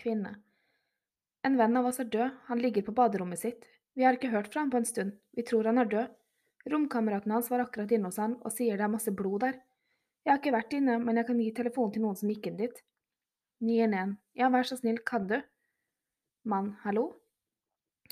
Kvinne. 0.00 0.36
En 1.44 1.56
venn 1.56 1.76
av 1.76 1.88
oss 1.88 2.00
er 2.00 2.08
død. 2.12 2.40
Han 2.48 2.60
ligger 2.60 2.84
på 2.86 2.96
baderommet 2.96 3.40
sitt. 3.40 3.68
Vi 3.96 4.04
har 4.04 4.16
ikke 4.16 4.30
hørt 4.32 4.52
fra 4.52 4.62
ham 4.62 4.70
på 4.72 4.78
en 4.80 4.86
stund, 4.88 5.16
vi 5.36 5.42
tror 5.44 5.66
han 5.68 5.80
er 5.82 5.88
død. 5.90 6.12
Romkameraten 6.70 7.32
hans 7.32 7.50
var 7.50 7.64
akkurat 7.64 7.90
inne 7.92 8.08
hos 8.08 8.20
han 8.20 8.36
og 8.44 8.52
sier 8.54 8.78
det 8.78 8.84
er 8.86 8.92
masse 8.92 9.12
blod 9.16 9.42
der. 9.44 9.56
Jeg 10.24 10.32
har 10.32 10.40
ikke 10.40 10.54
vært 10.54 10.76
inne, 10.76 10.98
men 11.00 11.16
jeg 11.16 11.26
kan 11.30 11.40
gi 11.40 11.48
telefonen 11.56 11.94
til 11.94 12.04
noen 12.04 12.18
som 12.20 12.30
gikk 12.30 12.50
inn 12.50 12.60
dit. 12.60 12.76
911. 13.64 14.14
Ja, 14.36 14.50
vær 14.52 14.68
så 14.68 14.76
snill, 14.76 15.00
kan 15.04 15.26
du? 15.28 15.38
Mann, 16.48 16.74
hallo? 16.84 17.06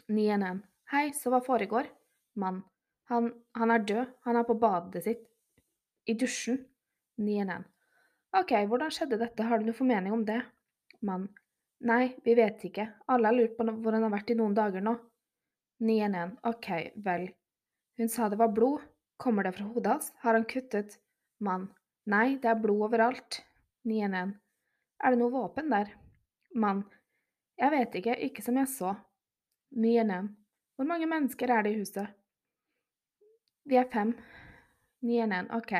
911. 0.09 0.65
Hei, 0.93 1.05
så 1.17 1.33
hva 1.33 1.41
foregår? 1.45 1.89
Mann. 2.41 2.63
Han, 3.09 3.33
han 3.57 3.73
er 3.73 3.85
død, 3.89 4.15
han 4.29 4.37
er 4.37 4.45
på 4.45 4.57
badet 4.61 5.05
sitt. 5.05 5.25
I 6.09 6.15
dusjen. 6.19 6.61
911. 7.19 7.65
Ok, 8.39 8.53
hvordan 8.69 8.93
skjedde 8.93 9.19
dette, 9.19 9.45
har 9.49 9.59
du 9.59 9.67
noen 9.67 9.77
formening 9.77 10.15
om 10.15 10.25
det? 10.29 10.43
Mann. 11.03 11.29
Nei, 11.89 12.13
vi 12.25 12.35
vet 12.39 12.63
ikke. 12.69 12.85
Alle 13.09 13.31
har 13.31 13.37
lurt 13.37 13.57
på 13.57 13.65
hvor 13.67 13.95
han 13.97 14.05
har 14.05 14.13
vært 14.13 14.33
i 14.35 14.37
noen 14.39 14.55
dager 14.55 14.85
nå. 14.85 14.95
911. 15.83 16.37
Ok, 16.51 16.69
vel. 17.07 17.29
Hun 17.99 18.13
sa 18.13 18.29
det 18.29 18.39
var 18.41 18.53
blod. 18.55 18.85
Kommer 19.19 19.47
det 19.47 19.57
fra 19.57 19.67
hodet 19.67 19.95
hans? 19.95 20.13
Har 20.23 20.37
han 20.37 20.47
kuttet? 20.47 20.99
Mann. 21.43 21.69
Nei, 22.07 22.37
det 22.43 22.51
er 22.53 22.61
blod 22.61 22.85
overalt. 22.91 23.41
911. 23.89 24.37
Er 25.03 25.15
det 25.15 25.21
noe 25.23 25.35
våpen 25.35 25.73
der? 25.73 25.91
Mann. 26.55 26.85
Jeg 27.59 27.75
vet 27.75 27.99
ikke, 27.99 28.19
ikke 28.29 28.45
som 28.45 28.59
jeg 28.61 28.71
så. 28.71 28.95
911. 29.75 30.35
Hvor 30.77 30.87
mange 30.87 31.09
mennesker 31.11 31.51
er 31.51 31.67
det 31.67 31.75
i 31.75 31.81
huset? 31.81 32.18
Vi 33.69 33.77
er 33.77 33.85
fem. 33.93 34.15
911. 35.05 35.57
Ok, 35.57 35.73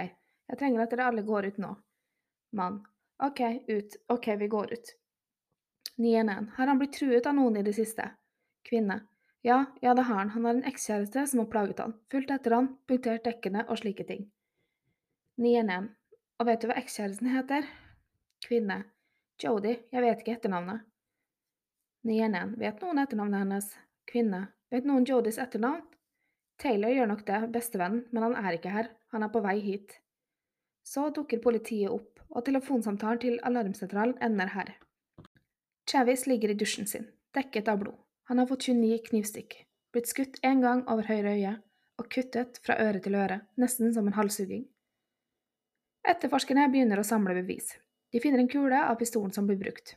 jeg 0.49 0.59
trenger 0.61 0.83
at 0.85 0.91
dere 0.93 1.07
alle 1.09 1.23
går 1.25 1.47
ut 1.49 1.61
nå. 1.63 1.71
Mann. 2.53 2.83
Ok, 3.25 3.41
ut. 3.69 3.97
Ok, 4.13 4.29
vi 4.43 4.49
går 4.53 4.73
ut. 4.73 4.91
911. 5.97 6.51
Har 6.57 6.67
han 6.67 6.79
blitt 6.79 6.99
truet 6.99 7.27
av 7.27 7.35
noen 7.39 7.57
i 7.57 7.65
det 7.65 7.73
siste? 7.79 8.11
Kvinne. 8.69 9.01
Ja, 9.41 9.65
ja, 9.81 9.95
det 9.95 10.05
har 10.05 10.21
han. 10.21 10.35
Han 10.37 10.45
har 10.45 10.59
en 10.59 10.69
ekskjæreste 10.69 11.25
som 11.27 11.41
har 11.41 11.49
plaget 11.49 11.81
han, 11.81 11.97
fulgt 12.13 12.31
etter 12.35 12.59
han, 12.59 12.71
punktert 12.91 13.25
dekkene 13.25 13.65
og 13.65 13.81
slike 13.81 14.05
ting. 14.05 14.29
911. 15.41 15.89
Og 16.39 16.47
vet 16.51 16.61
du 16.61 16.69
hva 16.69 16.77
ekskjæresten 16.83 17.33
heter? 17.33 17.67
Kvinne. 18.45 18.83
Jodi. 19.41 19.79
Jeg 19.95 20.05
vet 20.05 20.21
ikke 20.21 20.37
etternavnet. 20.37 20.85
911. 22.05 22.59
Vet 22.61 22.85
noen 22.85 23.01
etternavnet 23.07 23.47
hennes? 23.47 23.77
Kvinne. 24.13 24.49
Vet 24.69 24.85
noen 24.85 25.09
Jodis 25.09 25.41
etternavn? 25.41 25.87
Taylor 26.59 26.91
gjør 26.91 27.07
nok 27.13 27.25
det, 27.27 27.39
bestevennen, 27.55 28.05
men 28.11 28.25
han 28.27 28.37
er 28.41 28.57
ikke 28.57 28.73
her. 28.75 28.91
Han 29.15 29.23
er 29.23 29.31
på 29.31 29.43
vei 29.45 29.59
hit. 29.63 29.95
Så 30.83 31.07
dukker 31.15 31.43
politiet 31.45 31.93
opp, 31.93 32.19
og 32.35 32.45
telefonsamtalen 32.49 33.23
til 33.23 33.39
alarmsentralen 33.47 34.17
ender 34.25 34.51
her. 34.57 34.75
Chavis 35.89 36.27
ligger 36.27 36.53
i 36.53 36.59
dusjen 36.59 36.89
sin, 36.91 37.07
dekket 37.37 37.71
av 37.71 37.79
blod. 37.83 37.97
Han 38.29 38.43
har 38.43 38.49
fått 38.51 38.67
29 38.69 38.99
knivstikk, 39.07 39.55
blitt 39.95 40.11
skutt 40.11 40.41
én 40.45 40.61
gang 40.65 40.83
over 40.91 41.07
høyre 41.09 41.37
øye 41.37 41.55
og 41.99 42.11
kuttet 42.13 42.61
fra 42.63 42.77
øre 42.83 43.01
til 43.03 43.17
øre, 43.19 43.41
nesten 43.59 43.95
som 43.95 44.07
en 44.07 44.19
halshugging. 44.19 44.67
Etterforskerne 46.09 46.69
begynner 46.73 47.01
å 47.01 47.07
samle 47.07 47.35
bevis. 47.41 47.73
De 48.13 48.21
finner 48.23 48.43
en 48.43 48.51
kule 48.51 48.83
av 48.85 48.99
pistolen 49.01 49.33
som 49.35 49.49
blir 49.49 49.59
brukt. 49.61 49.97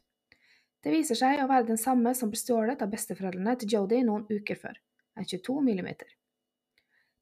Det 0.82 0.94
viser 0.96 1.20
seg 1.20 1.44
å 1.44 1.50
være 1.52 1.70
den 1.70 1.82
samme 1.82 2.16
som 2.18 2.32
ble 2.32 2.40
stjålet 2.40 2.82
av 2.82 2.90
besteforeldrene 2.94 3.54
til 3.60 3.76
Jodi 3.76 4.02
noen 4.08 4.26
uker 4.32 4.58
før, 4.64 4.80
en 5.20 5.28
22 5.28 5.60
millimeter. 5.68 6.10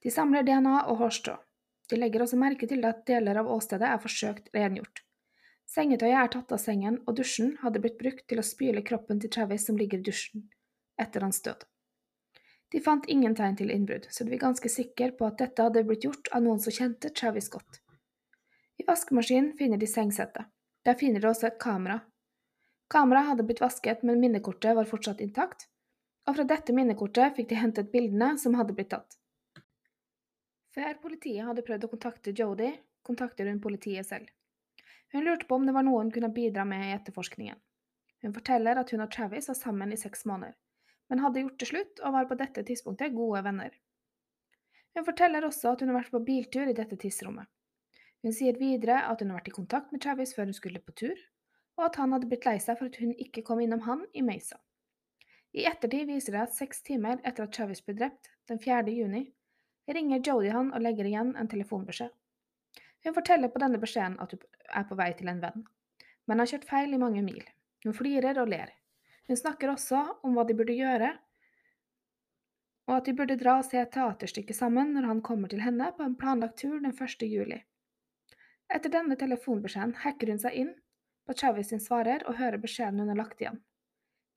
De 0.04 0.12
samler 0.12 0.46
DNA 0.48 0.86
og 0.88 1.02
hårstrå. 1.02 1.36
De 1.90 1.98
legger 1.98 2.24
også 2.24 2.38
merke 2.40 2.68
til 2.70 2.86
at 2.88 3.02
deler 3.10 3.42
av 3.42 3.50
åstedet 3.52 3.88
er 3.90 4.02
forsøkt 4.02 4.52
rengjort. 4.56 5.02
Sengetøyet 5.70 6.18
er 6.18 6.30
tatt 6.34 6.54
av 6.56 6.62
sengen, 6.62 7.02
og 7.06 7.18
dusjen 7.20 7.58
hadde 7.64 7.82
blitt 7.84 8.00
brukt 8.00 8.24
til 8.30 8.42
å 8.42 8.46
spyle 8.46 8.82
kroppen 8.86 9.20
til 9.22 9.30
Travis 9.34 9.68
som 9.70 9.78
ligger 9.78 10.02
i 10.02 10.08
dusjen, 10.08 10.48
etter 10.98 11.26
hans 11.26 11.42
død. 11.46 11.66
De 12.74 12.82
fant 12.86 13.06
ingen 13.10 13.36
tegn 13.38 13.58
til 13.58 13.74
innbrudd, 13.74 14.08
så 14.10 14.24
de 14.26 14.34
var 14.34 14.44
ganske 14.46 14.70
sikre 14.70 15.12
på 15.18 15.28
at 15.28 15.38
dette 15.42 15.66
hadde 15.66 15.84
blitt 15.86 16.06
gjort 16.06 16.30
av 16.34 16.46
noen 16.46 16.62
som 16.64 16.74
kjente 16.74 17.12
Travis 17.14 17.50
godt. 17.54 17.82
I 18.82 18.86
vaskemaskinen 18.88 19.56
finner 19.60 19.78
de 19.82 19.90
sengsettet. 19.90 20.50
Der 20.86 20.98
finner 20.98 21.22
de 21.22 21.30
også 21.30 21.50
et 21.50 21.62
kamera. 21.62 22.00
Kameraet 22.90 23.34
hadde 23.34 23.46
blitt 23.46 23.62
vasket, 23.62 24.02
men 24.06 24.22
minnekortet 24.22 24.78
var 24.78 24.90
fortsatt 24.90 25.22
intakt, 25.22 25.68
og 26.26 26.38
fra 26.38 26.46
dette 26.50 26.74
minnekortet 26.74 27.36
fikk 27.38 27.50
de 27.50 27.58
hentet 27.60 27.92
bildene 27.94 28.38
som 28.42 28.56
hadde 28.58 28.74
blitt 28.78 28.94
tatt. 28.94 29.19
Før 30.80 31.02
politiet 31.04 31.44
hadde 31.44 31.66
prøvd 31.68 31.90
å 31.90 31.92
kontakte 31.92 32.32
Jodi, 32.32 32.72
kontakter 33.04 33.52
hun 33.52 33.60
politiet 33.60 34.08
selv. 34.08 34.32
Hun 35.12 35.26
lurte 35.26 35.50
på 35.50 35.58
om 35.60 35.68
det 35.68 35.76
var 35.76 35.84
noe 35.84 36.06
hun 36.06 36.14
kunne 36.16 36.32
bidra 36.32 36.64
med 36.70 36.88
i 36.88 36.96
etterforskningen. 36.96 37.60
Hun 38.24 38.36
forteller 38.36 38.80
at 38.80 38.96
hun 38.96 39.04
og 39.04 39.12
Travis 39.12 39.52
var 39.52 39.58
sammen 39.60 39.92
i 39.92 40.00
seks 40.00 40.24
måneder 40.30 40.56
men 41.10 41.20
hadde 41.20 41.44
gjort 41.44 41.60
det 41.60 41.70
slutt 41.70 42.02
og 42.06 42.14
var 42.14 42.28
på 42.30 42.38
dette 42.40 42.64
tidspunktet 42.66 43.16
gode 43.16 43.42
venner. 43.46 43.74
Hun 44.96 45.06
forteller 45.06 45.46
også 45.46 45.74
at 45.74 45.82
hun 45.82 45.92
har 45.92 46.00
vært 46.00 46.14
på 46.14 46.22
biltur 46.26 46.70
i 46.70 46.78
dette 46.78 46.98
tidsrommet. 47.02 47.50
Hun 48.26 48.36
sier 48.36 48.58
videre 48.60 49.02
at 49.08 49.22
hun 49.22 49.32
har 49.32 49.40
vært 49.40 49.52
i 49.52 49.56
kontakt 49.56 49.94
med 49.94 50.04
Travis 50.04 50.36
før 50.36 50.50
hun 50.50 50.58
skulle 50.58 50.82
på 50.84 50.96
tur, 51.02 51.20
og 51.80 51.86
at 51.88 52.00
han 52.02 52.14
hadde 52.14 52.28
blitt 52.30 52.46
lei 52.46 52.58
seg 52.62 52.78
for 52.80 52.92
at 52.92 53.00
hun 53.00 53.14
ikke 53.16 53.46
kom 53.48 53.62
innom 53.64 53.86
han 53.86 54.04
i 54.14 54.24
Mesa. 54.26 54.60
I 55.56 55.66
ettertid 55.66 56.10
viser 56.10 56.36
det 56.36 56.44
at 56.46 56.58
seks 56.58 56.84
timer 56.86 57.22
etter 57.24 57.48
at 57.48 57.54
Travis 57.56 57.82
ble 57.86 57.96
drept, 57.98 58.30
den 58.52 58.60
4. 58.62 58.84
juni, 58.94 59.24
ringer 59.96 60.22
Jodie 60.26 60.54
han 60.54 60.74
og 60.74 60.84
legger 60.84 61.08
igjen 61.10 61.36
en 61.38 61.50
telefonbeskjed. 61.52 62.12
Hun 63.06 63.16
forteller 63.16 63.52
på 63.52 63.62
denne 63.64 63.80
beskjeden 63.82 64.20
at 64.20 64.36
hun 64.36 64.44
er 64.76 64.86
på 64.90 64.98
vei 65.00 65.10
til 65.18 65.32
en 65.32 65.42
venn, 65.44 65.64
men 66.28 66.42
har 66.42 66.52
kjørt 66.52 66.68
feil 66.70 66.94
i 66.94 67.02
mange 67.02 67.24
mil. 67.26 67.42
Hun 67.86 67.96
flirer 67.96 68.42
og 68.42 68.52
ler. 68.52 68.74
Hun 69.30 69.40
snakker 69.40 69.72
også 69.72 70.02
om 70.26 70.36
hva 70.36 70.44
de 70.46 70.58
burde 70.58 70.76
gjøre, 70.76 71.14
og 72.90 72.96
at 72.98 73.06
de 73.06 73.14
burde 73.14 73.38
dra 73.38 73.60
og 73.60 73.68
se 73.68 73.78
et 73.78 73.92
teaterstykke 73.94 74.56
sammen 74.58 74.96
når 74.96 75.06
han 75.12 75.24
kommer 75.26 75.52
til 75.52 75.62
henne 75.62 75.92
på 75.96 76.04
en 76.06 76.18
planlagt 76.18 76.58
tur 76.62 76.80
den 76.82 76.94
1. 76.94 77.26
juli. 77.30 77.60
Etter 78.70 78.92
denne 78.94 79.18
telefonbeskjeden 79.18 79.96
hacker 80.04 80.34
hun 80.34 80.42
seg 80.42 80.58
inn 80.58 80.72
på 81.30 81.36
Chavis 81.38 81.70
sin 81.70 81.82
svarer 81.82 82.26
og 82.26 82.40
hører 82.42 82.62
beskjeden 82.62 83.02
hun 83.02 83.12
har 83.14 83.20
lagt 83.22 83.42
igjen. 83.42 83.62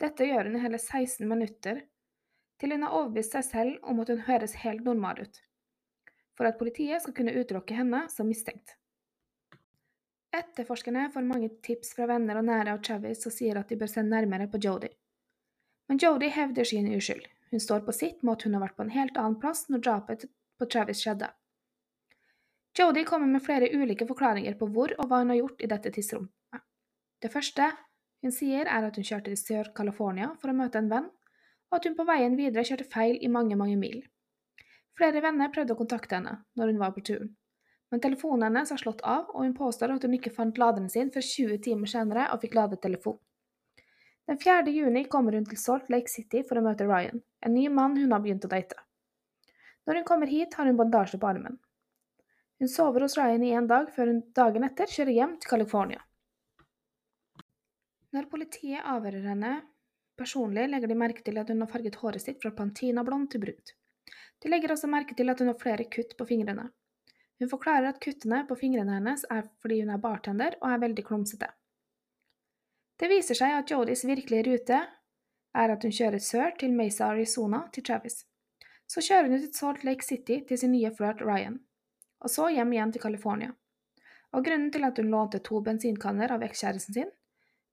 Dette 0.00 0.26
gjør 0.28 0.50
hun 0.50 0.58
i 0.58 0.62
hele 0.62 0.80
16 0.80 1.24
minutter, 1.28 1.80
til 2.62 2.76
hun 2.76 2.84
har 2.86 2.94
overbevist 2.94 3.34
seg 3.34 3.48
selv 3.48 3.90
om 3.90 3.98
at 4.02 4.12
hun 4.12 4.22
høres 4.28 4.54
helt 4.62 4.84
normal 4.86 5.24
ut, 5.24 5.40
for 6.38 6.46
at 6.46 6.60
politiet 6.60 7.02
skal 7.02 7.16
kunne 7.16 7.34
utelukke 7.34 7.74
henne 7.74 8.04
som 8.12 8.30
mistenkt. 8.30 8.76
Etterforskerne 10.32 11.08
får 11.12 11.26
mange 11.26 11.50
tips 11.66 11.90
fra 11.96 12.06
venner 12.08 12.38
og 12.38 12.46
nære 12.46 12.72
av 12.72 12.80
Travis 12.86 13.26
og 13.28 13.34
sier 13.34 13.58
at 13.58 13.68
de 13.68 13.76
bør 13.80 13.90
se 13.90 14.04
nærmere 14.06 14.46
på 14.48 14.62
Jodi. 14.62 14.88
Men 15.90 15.98
Jodi 16.00 16.30
hevder 16.32 16.64
sin 16.64 16.88
uskyld. 16.94 17.26
Hun 17.50 17.60
står 17.60 17.82
på 17.84 17.92
sitt 17.92 18.22
med 18.22 18.38
at 18.38 18.46
hun 18.46 18.54
har 18.56 18.62
vært 18.62 18.78
på 18.78 18.86
en 18.86 18.94
helt 18.94 19.18
annen 19.20 19.36
plass 19.42 19.66
når 19.68 19.82
drapet 19.84 20.24
på 20.56 20.68
Travis 20.72 21.02
skjedde. 21.04 21.28
Jodi 22.78 23.02
kommer 23.04 23.28
med 23.28 23.44
flere 23.44 23.68
ulike 23.74 24.06
forklaringer 24.08 24.54
på 24.56 24.70
hvor 24.72 24.94
og 24.96 25.10
hva 25.10 25.20
hun 25.20 25.34
har 25.34 25.42
gjort 25.42 25.60
i 25.60 25.68
dette 25.68 25.92
tidsrommet. 25.92 26.62
Det 27.20 27.28
første 27.34 27.66
hun 28.22 28.32
sier, 28.32 28.64
er 28.70 28.86
at 28.86 28.96
hun 28.96 29.04
kjørte 29.04 29.34
til 29.34 29.40
Sør-California 29.40 30.30
for 30.40 30.52
å 30.52 30.56
møte 30.56 30.80
en 30.80 30.88
venn, 30.88 31.10
og 31.72 31.78
at 31.78 31.86
hun 31.88 31.96
på 31.96 32.04
veien 32.04 32.36
videre 32.36 32.66
kjørte 32.68 32.84
feil 32.92 33.16
i 33.24 33.30
mange, 33.32 33.56
mange 33.56 33.78
mil. 33.80 34.02
Flere 34.98 35.22
venner 35.24 35.48
prøvde 35.54 35.72
å 35.72 35.78
kontakte 35.78 36.18
henne 36.18 36.34
når 36.60 36.70
hun 36.74 36.80
var 36.82 36.92
på 36.92 37.00
turen, 37.08 37.30
men 37.88 38.02
telefonen 38.04 38.50
hennes 38.50 38.74
har 38.74 38.80
slått 38.80 39.00
av, 39.08 39.30
og 39.32 39.46
hun 39.46 39.56
påstår 39.56 39.94
at 39.94 40.04
hun 40.04 40.18
ikke 40.18 40.34
fant 40.36 40.60
laderen 40.60 40.92
sin 40.92 41.08
før 41.14 41.24
20 41.24 41.62
timer 41.64 41.88
senere 41.88 42.28
og 42.34 42.44
fikk 42.44 42.58
ladet 42.60 42.82
telefon. 42.84 43.16
Den 44.28 44.38
4. 44.38 44.68
juni 44.70 45.06
kommer 45.10 45.34
hun 45.34 45.48
til 45.48 45.58
Salt 45.58 45.88
Lake 45.90 46.12
City 46.12 46.44
for 46.46 46.60
å 46.60 46.64
møte 46.68 46.84
Ryan, 46.86 47.24
en 47.40 47.56
ny 47.56 47.66
mann 47.72 47.96
hun 47.96 48.12
har 48.12 48.22
begynt 48.22 48.44
å 48.44 48.52
date. 48.52 48.76
Når 49.88 50.02
hun 50.02 50.08
kommer 50.12 50.30
hit, 50.30 50.54
har 50.54 50.68
hun 50.68 50.78
bandasje 50.78 51.18
på 51.18 51.26
armen. 51.26 51.56
Hun 52.62 52.70
sover 52.70 53.02
hos 53.02 53.16
Ryan 53.18 53.42
i 53.42 53.56
en 53.58 53.66
dag, 53.66 53.88
før 53.90 54.12
hun 54.12 54.22
dagen 54.36 54.68
etter 54.68 54.92
kjører 54.92 55.16
hjem 55.16 55.36
til 55.40 55.56
California. 55.56 56.04
Når 58.12 58.28
politiet 58.30 58.84
avhører 58.84 59.24
henne 59.32 59.54
personlig, 60.18 60.68
legger 60.68 60.90
de 60.90 60.98
merke 60.98 61.24
til 61.24 61.38
at 61.40 61.48
hun 61.50 61.64
har 61.64 61.70
farget 61.70 61.98
håret 62.02 62.22
sitt 62.22 62.42
fra 62.42 62.52
blond 62.52 63.30
til 63.30 63.40
brunt. 63.40 63.74
De 64.42 64.50
legger 64.50 64.72
også 64.72 64.90
merke 64.90 65.14
til 65.14 65.30
at 65.30 65.38
hun 65.38 65.52
har 65.52 65.58
flere 65.58 65.84
kutt 65.84 66.16
på 66.18 66.26
fingrene. 66.26 66.70
Hun 67.38 67.50
forklarer 67.50 67.88
at 67.88 68.00
kuttene 68.02 68.44
på 68.48 68.56
fingrene 68.58 68.98
hennes 68.98 69.24
er 69.30 69.46
fordi 69.62 69.80
hun 69.82 69.90
er 69.90 70.02
bartender 70.02 70.56
og 70.60 70.68
er 70.70 70.82
veldig 70.82 71.04
klumsete. 71.06 71.48
Det 72.98 73.08
viser 73.10 73.38
seg 73.38 73.54
at 73.56 73.70
Jodis 73.70 74.04
virkelige 74.06 74.46
rute 74.46 74.78
er 75.62 75.72
at 75.74 75.82
hun 75.82 75.94
kjører 75.94 76.22
sør 76.22 76.52
til 76.58 76.74
Mesa, 76.76 77.08
Arizona, 77.10 77.64
til 77.72 77.84
Travis. 77.84 78.22
Så 78.86 79.02
kjører 79.02 79.30
hun 79.30 79.40
til 79.40 79.54
Salt 79.54 79.84
Lake 79.84 80.06
City 80.06 80.40
til 80.48 80.58
sin 80.58 80.72
nye 80.72 80.92
flørt 80.94 81.22
Ryan, 81.22 81.58
og 82.22 82.30
så 82.30 82.48
hjem 82.54 82.72
igjen 82.76 82.92
til 82.94 83.02
California. 83.02 83.54
Og 84.32 84.44
grunnen 84.44 84.70
til 84.72 84.84
at 84.86 84.98
hun 84.98 85.10
lånte 85.12 85.42
to 85.44 85.60
bensinkanner 85.66 86.32
av 86.32 86.44
ekskjæresten 86.46 86.94
sin, 86.94 87.10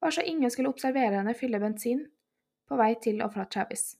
var 0.01 0.15
så 0.15 0.23
ingen 0.25 0.51
skulle 0.51 0.71
observere 0.71 1.19
henne 1.19 1.35
fylle 1.37 1.59
bensin 1.59 2.05
på 2.69 2.77
vei 2.77 2.93
til 3.01 3.23
og 3.25 3.33
fra 3.33 3.45
Travis. 3.49 3.95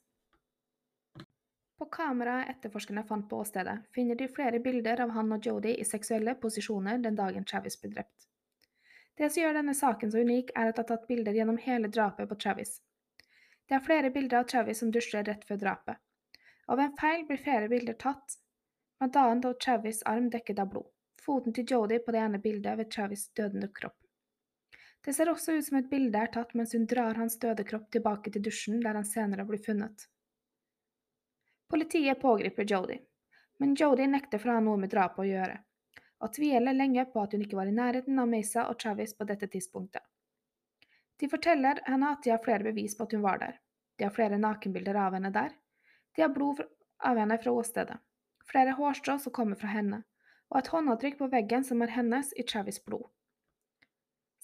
På 1.79 1.87
kameraet 1.89 2.49
etterforskerne 2.51 3.05
fant 3.07 3.29
på 3.29 3.39
åstedet, 3.41 3.77
finner 3.95 4.17
de 4.19 4.27
flere 4.27 4.59
bilder 4.59 5.01
av 5.05 5.13
han 5.15 5.31
og 5.31 5.45
Jodi 5.47 5.77
i 5.79 5.85
seksuelle 5.87 6.35
posisjoner 6.43 6.99
den 7.05 7.15
dagen 7.17 7.47
Travis 7.47 7.79
ble 7.81 7.93
drept. 7.93 8.27
Det 9.17 9.29
som 9.31 9.41
gjør 9.41 9.57
denne 9.57 9.75
saken 9.75 10.11
så 10.11 10.21
unik, 10.27 10.51
er 10.55 10.69
at 10.69 10.77
det 10.77 10.83
er 10.83 10.89
tatt 10.91 11.07
bilder 11.07 11.39
gjennom 11.39 11.57
hele 11.63 11.89
drapet 11.91 12.29
på 12.29 12.37
Travis. 12.43 12.77
Det 13.67 13.77
er 13.77 13.85
flere 13.85 14.11
bilder 14.11 14.41
av 14.41 14.51
Travis 14.51 14.83
som 14.83 14.91
dusjer 14.91 15.25
rett 15.27 15.47
før 15.47 15.59
drapet. 15.63 15.99
Av 16.69 16.79
en 16.79 16.93
feil 16.99 17.25
blir 17.27 17.41
flere 17.41 17.71
bilder 17.71 17.97
tatt, 18.03 18.37
blant 18.99 19.15
annet 19.23 19.47
av 19.49 19.57
Travis' 19.63 20.03
arm 20.05 20.29
dekket 20.29 20.59
av 20.59 20.69
blod, 20.73 20.91
foten 21.25 21.55
til 21.55 21.67
Jodi 21.73 21.99
på 22.03 22.15
det 22.15 22.21
ene 22.27 22.43
bildet 22.43 22.77
ved 22.77 22.91
Travis' 22.93 23.29
dødende 23.39 23.71
kropp. 23.81 23.97
Det 25.09 25.13
ser 25.17 25.29
også 25.31 25.55
ut 25.57 25.65
som 25.65 25.77
et 25.79 25.87
bilde 25.89 26.19
er 26.21 26.29
tatt 26.29 26.51
mens 26.53 26.75
hun 26.75 26.83
drar 26.85 27.17
hans 27.17 27.39
døde 27.41 27.63
kropp 27.65 27.87
tilbake 27.95 28.29
til 28.29 28.43
dusjen 28.45 28.75
der 28.83 28.93
han 28.93 29.07
senere 29.09 29.41
blir 29.49 29.57
funnet. 29.65 30.03
Politiet 31.73 32.21
pågriper 32.21 32.67
Jodi, 32.69 32.99
men 33.57 33.73
Jodi 33.79 34.05
nekter 34.05 34.37
for 34.37 34.51
å 34.53 34.59
ha 34.59 34.61
noe 34.67 34.77
med 34.77 34.93
drapet 34.93 35.23
å 35.23 35.25
gjøre, 35.25 35.57
og 36.21 36.35
tviler 36.37 36.77
lenge 36.77 37.07
på 37.09 37.23
at 37.23 37.33
hun 37.33 37.47
ikke 37.47 37.57
var 37.57 37.73
i 37.73 37.75
nærheten 37.81 38.21
av 38.21 38.29
Mesa 38.35 38.69
og 38.69 38.77
Travis 38.85 39.17
på 39.17 39.25
dette 39.33 39.49
tidspunktet. 39.49 40.05
De 41.17 41.33
forteller 41.33 41.81
henne 41.89 42.13
at 42.13 42.21
de 42.21 42.37
har 42.37 42.45
flere 42.45 42.69
bevis 42.69 42.93
på 42.93 43.09
at 43.09 43.17
hun 43.17 43.25
var 43.25 43.41
der. 43.41 43.57
De 43.97 44.05
har 44.05 44.13
flere 44.13 44.37
nakenbilder 44.37 45.03
av 45.07 45.17
henne 45.17 45.33
der. 45.33 45.57
De 46.13 46.27
har 46.27 46.35
blod 46.37 46.61
av 47.01 47.17
henne 47.17 47.41
fra 47.41 47.57
åstedet. 47.63 47.97
Flere 48.45 48.77
hårstrå 48.77 49.17
som 49.25 49.33
kommer 49.33 49.57
fra 49.57 49.73
henne, 49.73 50.03
og 50.53 50.61
et 50.61 50.75
håndavtrykk 50.75 51.23
på 51.23 51.33
veggen 51.33 51.65
som 51.65 51.81
er 51.81 51.97
hennes 51.97 52.29
i 52.37 52.45
Travis' 52.45 52.85
blod. 52.85 53.09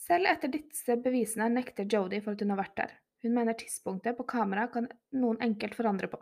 Selv 0.05 0.29
etter 0.29 0.51
disse 0.53 0.97
bevisene 1.01 1.47
nekter 1.49 1.87
Jodi 1.89 2.19
for 2.21 2.35
at 2.35 2.41
hun 2.43 2.53
har 2.53 2.61
vært 2.61 2.77
der. 2.77 2.91
Hun 3.25 3.33
mener 3.33 3.57
tidspunktet 3.57 4.17
på 4.17 4.25
kamera 4.29 4.67
kan 4.69 4.85
noen 5.17 5.39
enkelt 5.41 5.73
forandre 5.77 6.09
på. 6.11 6.19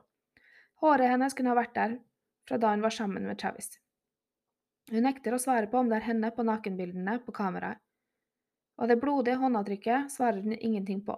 Håret 0.84 1.12
hennes 1.12 1.36
kunne 1.36 1.52
ha 1.52 1.58
vært 1.58 1.76
der 1.76 1.98
fra 2.48 2.60
da 2.60 2.72
hun 2.72 2.84
var 2.86 2.96
sammen 2.96 3.28
med 3.28 3.40
Travis. 3.42 3.74
Hun 4.92 5.04
nekter 5.08 5.36
å 5.36 5.42
svare 5.42 5.68
på 5.72 5.80
om 5.80 5.92
det 5.92 6.00
er 6.00 6.08
henne 6.08 6.32
på 6.36 6.46
nakenbildene 6.48 7.18
på 7.26 7.36
kameraet, 7.36 7.80
og 8.80 8.90
det 8.90 9.00
blodige 9.04 9.40
håndavtrykket 9.40 10.12
svarer 10.12 10.44
hun 10.44 10.56
ingenting 10.56 11.04
på. 11.06 11.16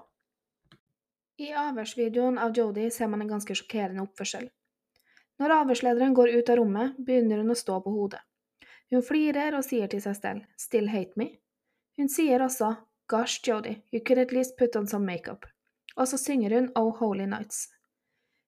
I 1.42 1.52
avhørsvideoen 1.60 2.38
av 2.42 2.54
Jodi 2.58 2.90
ser 2.92 3.10
man 3.12 3.22
en 3.22 3.32
ganske 3.36 3.58
sjokkerende 3.58 4.06
oppførsel. 4.06 4.50
Når 5.42 5.54
avhørslederen 5.60 6.14
går 6.16 6.32
ut 6.38 6.50
av 6.50 6.62
rommet, 6.62 6.98
begynner 6.98 7.42
hun 7.44 7.52
å 7.52 7.58
stå 7.60 7.82
på 7.84 7.94
hodet. 7.94 8.22
Hun 8.94 9.04
flirer 9.04 9.58
og 9.58 9.66
sier 9.68 9.90
til 9.92 10.02
seg 10.02 10.16
selv 10.16 10.46
'Still 10.58 10.90
hate 10.90 11.20
me'. 11.20 11.34
Hun 11.98 12.10
sier 12.10 12.44
også 12.44 12.76
'Gosh, 13.08 13.42
Jodi, 13.48 13.82
you 13.94 14.02
could 14.02 14.20
at 14.20 14.32
least 14.32 14.58
put 14.58 14.76
on 14.76 14.88
some 14.88 15.06
makeup', 15.06 15.46
og 15.96 16.08
så 16.08 16.18
synger 16.18 16.56
hun 16.56 16.72
'Oh 16.76 16.98
Holy 16.98 17.26
Nights'. 17.26 17.70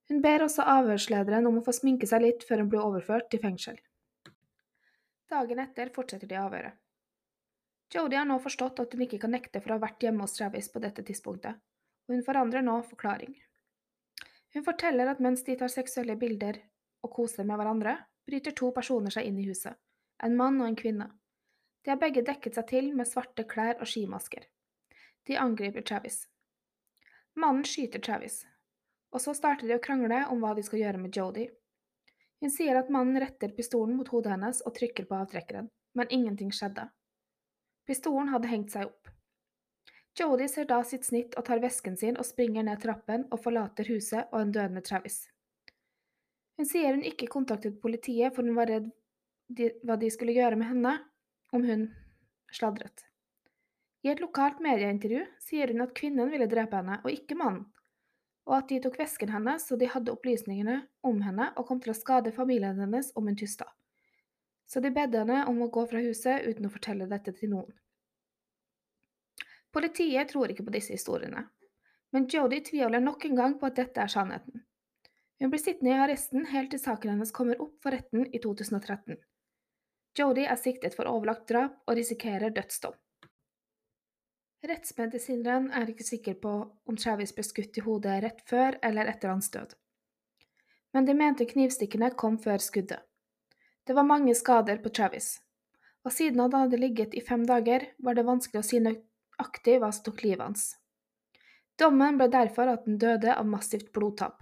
Hun 0.09 0.21
ber 0.21 0.43
også 0.43 0.63
avhørslederen 0.63 1.47
om 1.47 1.59
å 1.59 1.63
få 1.63 1.71
sminke 1.75 2.07
seg 2.07 2.21
litt 2.21 2.43
før 2.43 2.63
hun 2.63 2.69
blir 2.69 2.83
overført 2.83 3.29
til 3.31 3.39
fengsel. 3.39 3.79
Dagen 5.29 5.59
etter 5.59 5.89
fortsetter 5.95 6.27
de 6.27 6.35
avhøret. 6.39 6.73
Jodi 7.93 8.15
har 8.15 8.25
nå 8.27 8.39
forstått 8.43 8.79
at 8.79 8.93
hun 8.93 9.03
ikke 9.03 9.19
kan 9.19 9.31
nekte 9.31 9.61
for 9.61 9.71
å 9.71 9.77
ha 9.77 9.83
vært 9.83 10.03
hjemme 10.03 10.23
hos 10.23 10.35
Travis 10.35 10.67
på 10.71 10.79
dette 10.83 11.03
tidspunktet, 11.03 11.55
og 12.07 12.15
hun 12.15 12.23
forandrer 12.23 12.63
nå 12.63 12.81
forklaring. 12.87 13.35
Hun 14.55 14.63
forteller 14.63 15.11
at 15.11 15.19
mens 15.23 15.43
de 15.43 15.55
tar 15.59 15.71
seksuelle 15.71 16.15
bilder 16.19 16.59
og 17.03 17.13
koser 17.13 17.47
med 17.47 17.59
hverandre, 17.59 17.95
bryter 18.27 18.55
to 18.55 18.71
personer 18.75 19.13
seg 19.13 19.27
inn 19.27 19.39
i 19.39 19.47
huset, 19.47 19.75
en 20.23 20.35
mann 20.35 20.59
og 20.61 20.67
en 20.67 20.79
kvinne. 20.79 21.07
De 21.87 21.91
har 21.91 21.99
begge 22.01 22.19
dekket 22.27 22.57
seg 22.57 22.65
til 22.67 22.87
med 22.99 23.07
svarte 23.07 23.45
klær 23.47 23.77
og 23.79 23.87
skimasker. 23.87 24.41
De 25.23 25.37
angriper 25.39 25.85
Travis. 25.87 26.25
Mannen 27.39 27.63
skyter 27.63 28.03
Travis, 28.03 28.41
og 29.15 29.23
så 29.23 29.31
starter 29.37 29.69
de 29.69 29.77
å 29.77 29.85
krangle 29.85 30.17
om 30.27 30.43
hva 30.43 30.51
de 30.57 30.65
skal 30.67 30.81
gjøre 30.81 30.99
med 30.99 31.15
Jodi. 31.15 31.45
Hun 32.43 32.51
sier 32.51 32.75
at 32.75 32.91
mannen 32.91 33.21
retter 33.23 33.55
pistolen 33.55 33.95
mot 33.95 34.11
hodet 34.11 34.35
hennes 34.35 34.59
og 34.67 34.75
trykker 34.75 35.07
på 35.07 35.15
avtrekkeren, 35.21 35.71
men 35.95 36.11
ingenting 36.11 36.51
skjedde. 36.51 36.89
Pistolen 37.87 38.35
hadde 38.35 38.51
hengt 38.51 38.75
seg 38.75 38.91
opp. 38.91 39.15
Jodi 40.19 40.51
ser 40.51 40.67
da 40.67 40.83
sitt 40.83 41.07
snitt 41.07 41.39
og 41.39 41.47
tar 41.47 41.63
vesken 41.63 41.95
sin 41.95 42.19
og 42.19 42.27
springer 42.27 42.67
ned 42.67 42.83
trappen 42.83 43.29
og 43.31 43.45
forlater 43.47 43.87
huset 43.95 44.27
og 44.33 44.41
en 44.43 44.57
døende 44.59 44.83
Travis. 44.83 45.29
Hun 46.59 46.67
sier 46.67 46.99
hun 46.99 47.07
ikke 47.15 47.31
kontaktet 47.31 47.79
politiet 47.79 48.35
for 48.35 48.43
hun 48.43 48.59
var 48.59 48.75
redd 48.75 48.91
de, 49.47 49.71
hva 49.87 49.95
de 49.95 50.11
skulle 50.11 50.35
gjøre 50.35 50.59
med 50.59 50.75
henne 50.75 50.99
om 51.57 51.65
hun 51.67 51.87
sladret. 52.53 53.03
I 54.05 54.13
et 54.13 54.21
lokalt 54.23 54.61
medieintervju 54.63 55.25
sier 55.43 55.73
hun 55.73 55.83
at 55.83 55.97
kvinnen 55.97 56.29
ville 56.31 56.47
drepe 56.47 56.79
henne, 56.79 57.01
og 57.03 57.11
ikke 57.11 57.35
mannen 57.35 57.65
og 58.47 58.55
at 58.61 58.69
de 58.71 58.79
tok 58.83 58.95
vesken 58.99 59.31
hennes 59.33 59.65
så 59.67 59.75
de 59.79 59.89
hadde 59.91 60.13
opplysningene 60.13 60.79
om 61.07 61.19
henne 61.25 61.49
og 61.59 61.67
kom 61.67 61.81
til 61.83 61.91
å 61.91 61.97
skade 61.97 62.31
familien 62.35 62.79
hennes 62.79 63.11
om 63.19 63.27
hun 63.27 63.35
tysta. 63.39 63.67
Så 64.67 64.79
de 64.83 64.91
bedde 64.95 65.19
henne 65.19 65.43
om 65.51 65.59
å 65.63 65.69
gå 65.71 65.83
fra 65.91 65.99
huset 66.03 66.47
uten 66.47 66.67
å 66.67 66.71
fortelle 66.71 67.09
dette 67.11 67.33
til 67.35 67.51
noen. 67.51 67.75
Politiet 69.75 70.31
tror 70.31 70.51
ikke 70.51 70.65
på 70.67 70.73
disse 70.73 70.95
historiene, 70.95 71.43
men 72.15 72.27
Jodi 72.31 72.61
tviholder 72.63 73.03
nok 73.03 73.27
en 73.27 73.35
gang 73.35 73.57
på 73.59 73.67
at 73.67 73.79
dette 73.79 74.01
er 74.01 74.11
sannheten. 74.11 74.63
Hun 75.37 75.51
blir 75.51 75.61
sittende 75.61 75.91
i 75.91 75.99
arresten 76.01 76.47
helt 76.49 76.71
til 76.71 76.81
saken 76.81 77.13
hennes 77.13 77.35
kommer 77.35 77.59
opp 77.61 77.75
for 77.83 77.93
retten 77.93 78.25
i 78.31 78.39
2013. 78.41 79.19
Jodi 80.17 80.47
er 80.49 80.57
siktet 80.57 80.95
for 80.97 81.09
overlagt 81.09 81.45
drap 81.51 81.83
og 81.85 81.97
risikerer 81.99 82.53
dødsdom. 82.55 82.95
Rettsmedisineren 84.67 85.69
er 85.77 85.91
ikke 85.91 86.05
sikker 86.07 86.37
på 86.41 86.53
om 86.89 86.95
Travis 86.97 87.35
ble 87.35 87.43
skutt 87.45 87.77
i 87.77 87.83
hodet 87.85 88.15
rett 88.23 88.39
før 88.49 88.79
eller 88.83 89.09
etter 89.11 89.29
hans 89.29 89.51
død. 89.53 89.75
Men 90.95 91.05
de 91.05 91.13
mente 91.13 91.45
knivstikkene 91.45 92.09
kom 92.17 92.39
før 92.41 92.63
skuddet. 92.63 93.03
Det 93.85 93.95
var 93.95 94.07
mange 94.07 94.33
skader 94.35 94.81
på 94.81 94.89
Travis, 94.89 95.37
og 96.03 96.11
siden 96.11 96.41
han 96.41 96.55
hadde 96.55 96.79
ligget 96.81 97.13
i 97.13 97.21
fem 97.21 97.45
dager, 97.45 97.85
var 98.03 98.17
det 98.17 98.25
vanskelig 98.27 98.63
å 98.63 98.65
si 98.65 98.81
nøyaktig 98.83 99.77
hva 99.79 99.91
som 99.93 100.07
tok 100.07 100.25
livet 100.25 100.43
hans. 100.43 100.65
Dommen 101.77 102.17
ble 102.17 102.27
derfor 102.33 102.73
at 102.73 102.87
han 102.89 102.97
døde 102.97 103.35
av 103.37 103.45
massivt 103.47 103.93
blodtap. 103.93 104.41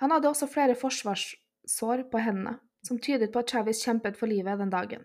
Han 0.00 0.12
hadde 0.14 0.30
også 0.32 0.48
flere 0.48 0.76
forsvarssår 0.78 2.06
på 2.10 2.22
hendene, 2.24 2.56
som 2.86 3.02
tydet 3.02 3.32
på 3.34 3.42
at 3.42 3.50
Travis 3.50 3.82
kjempet 3.84 4.18
for 4.18 4.30
livet 4.30 4.62
den 4.62 4.72
dagen. 4.72 5.04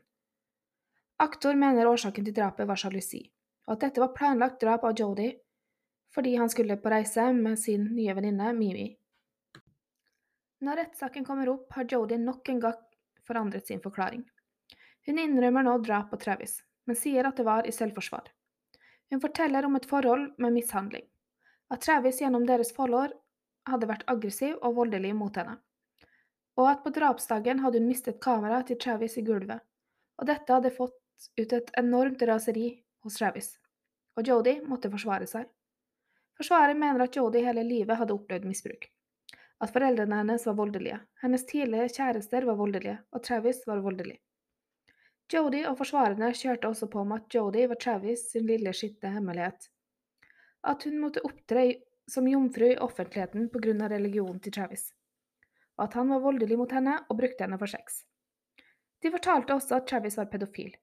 Aktor 1.22 1.58
mener 1.58 1.90
årsaken 1.90 2.26
til 2.26 2.38
drapet 2.38 2.70
var 2.70 2.80
sjalusi 2.80 3.26
og 3.68 3.78
at 3.78 3.86
dette 3.86 4.02
var 4.04 4.16
planlagt 4.18 4.62
drap 4.62 4.84
av 4.88 4.98
Jodi 5.00 5.32
fordi 6.12 6.34
han 6.36 6.50
skulle 6.52 6.76
på 6.82 6.92
reise 6.92 7.30
med 7.32 7.60
sin 7.60 7.86
nye 7.96 8.14
venninne 8.18 8.50
Mimi. 8.58 8.90
Når 10.62 10.78
rettssaken 10.82 11.24
kommer 11.24 11.48
opp, 11.48 11.70
har 11.72 11.88
Jodi 11.88 12.18
nok 12.20 12.50
en 12.52 12.60
gang 12.60 12.82
forandret 13.24 13.70
sin 13.70 13.80
forklaring. 13.80 14.26
Hun 15.08 15.22
innrømmer 15.24 15.64
nå 15.64 15.78
drap 15.86 16.10
på 16.12 16.20
Travis, 16.20 16.58
men 16.86 17.00
sier 17.00 17.30
at 17.30 17.40
det 17.40 17.46
var 17.48 17.64
i 17.64 17.72
selvforsvar. 17.72 18.28
Hun 19.10 19.24
forteller 19.24 19.66
om 19.66 19.80
et 19.80 19.88
forhold 19.88 20.34
med 20.38 20.58
mishandling, 20.58 21.08
at 21.72 21.82
Travis 21.88 22.20
gjennom 22.20 22.44
deres 22.50 22.76
forhold 22.76 23.16
hadde 23.72 23.88
vært 23.88 24.04
aggressiv 24.12 24.60
og 24.60 24.76
voldelig 24.82 25.16
mot 25.16 25.40
henne, 25.40 25.56
og 26.62 26.70
at 26.70 26.84
på 26.86 26.94
drapsdagen 26.94 27.64
hadde 27.66 27.82
hun 27.82 27.90
mistet 27.90 28.22
kameraet 28.24 28.70
til 28.70 28.80
Travis 28.82 29.18
i 29.18 29.26
gulvet, 29.26 29.66
og 30.22 30.30
dette 30.30 30.54
hadde 30.54 30.74
fått 30.78 30.98
ut 31.42 31.58
et 31.58 31.74
enormt 31.82 32.22
raseri 32.30 32.70
hos 33.02 33.18
Travis 33.18 33.56
og 34.18 34.28
Jodi 34.28 34.58
måtte 34.68 34.92
forsvare 34.92 35.28
seg. 35.30 35.48
Forsvaret 36.38 36.78
mener 36.78 37.06
at 37.06 37.16
Jodi 37.16 37.44
hele 37.46 37.64
livet 37.66 38.00
hadde 38.00 38.16
opplevd 38.16 38.48
misbruk. 38.50 38.88
At 39.62 39.74
foreldrene 39.74 40.18
hennes 40.24 40.46
var 40.48 40.58
voldelige, 40.58 40.98
hennes 41.22 41.46
tidligere 41.46 41.92
kjærester 41.94 42.48
var 42.50 42.58
voldelige, 42.58 42.98
og 43.14 43.24
Travis 43.24 43.62
var 43.70 43.84
voldelig. 43.86 44.18
Jodi 45.32 45.62
og 45.70 45.78
forsvarerne 45.80 46.32
kjørte 46.36 46.68
også 46.68 46.90
på 46.92 47.04
med 47.08 47.22
at 47.22 47.36
Jodi 47.36 47.68
var 47.70 47.80
Travis 47.80 48.26
sin 48.34 48.48
lille 48.50 48.74
skitne 48.76 49.14
hemmelighet. 49.14 49.70
At 50.68 50.84
hun 50.84 50.98
måtte 51.00 51.24
opptre 51.26 51.68
som 52.10 52.28
jomfru 52.28 52.74
i 52.74 52.80
offentligheten 52.82 53.48
på 53.54 53.62
grunn 53.64 53.86
av 53.86 53.94
religionen 53.94 54.42
til 54.44 54.58
Travis. 54.58 54.90
Og 55.82 55.88
at 55.88 55.96
han 55.98 56.12
var 56.14 56.22
voldelig 56.22 56.60
mot 56.60 56.74
henne 56.78 57.00
og 57.10 57.18
brukte 57.18 57.42
henne 57.42 57.58
for 57.58 57.72
sex. 57.72 58.04
De 59.02 59.10
fortalte 59.10 59.56
også 59.56 59.80
at 59.80 59.88
Travis 59.90 60.20
var 60.20 60.28
pedofil, 60.30 60.76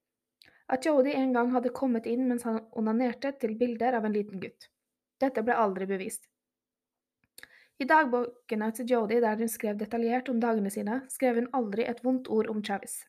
at 0.75 0.87
Jodi 0.87 1.13
en 1.15 1.31
gang 1.37 1.53
hadde 1.55 1.71
kommet 1.71 2.09
inn 2.11 2.25
mens 2.27 2.43
han 2.49 2.65
onanerte 2.75 3.31
til 3.39 3.55
bilder 3.61 3.95
av 3.95 4.09
en 4.09 4.17
liten 4.17 4.43
gutt. 4.43 4.67
Dette 5.23 5.45
ble 5.47 5.55
aldri 5.55 5.87
bevist. 5.87 6.27
I 7.79 7.87
dagbøkene 7.87 8.73
til 8.75 8.91
Jodi, 8.91 9.21
der 9.23 9.39
hun 9.39 9.51
skrev 9.53 9.79
detaljert 9.79 10.33
om 10.33 10.41
dagene 10.43 10.71
sine, 10.75 10.99
skrev 11.15 11.39
hun 11.39 11.47
aldri 11.55 11.87
et 11.87 12.03
vondt 12.03 12.27
ord 12.35 12.51
om 12.51 12.59
Travis. 12.67 13.05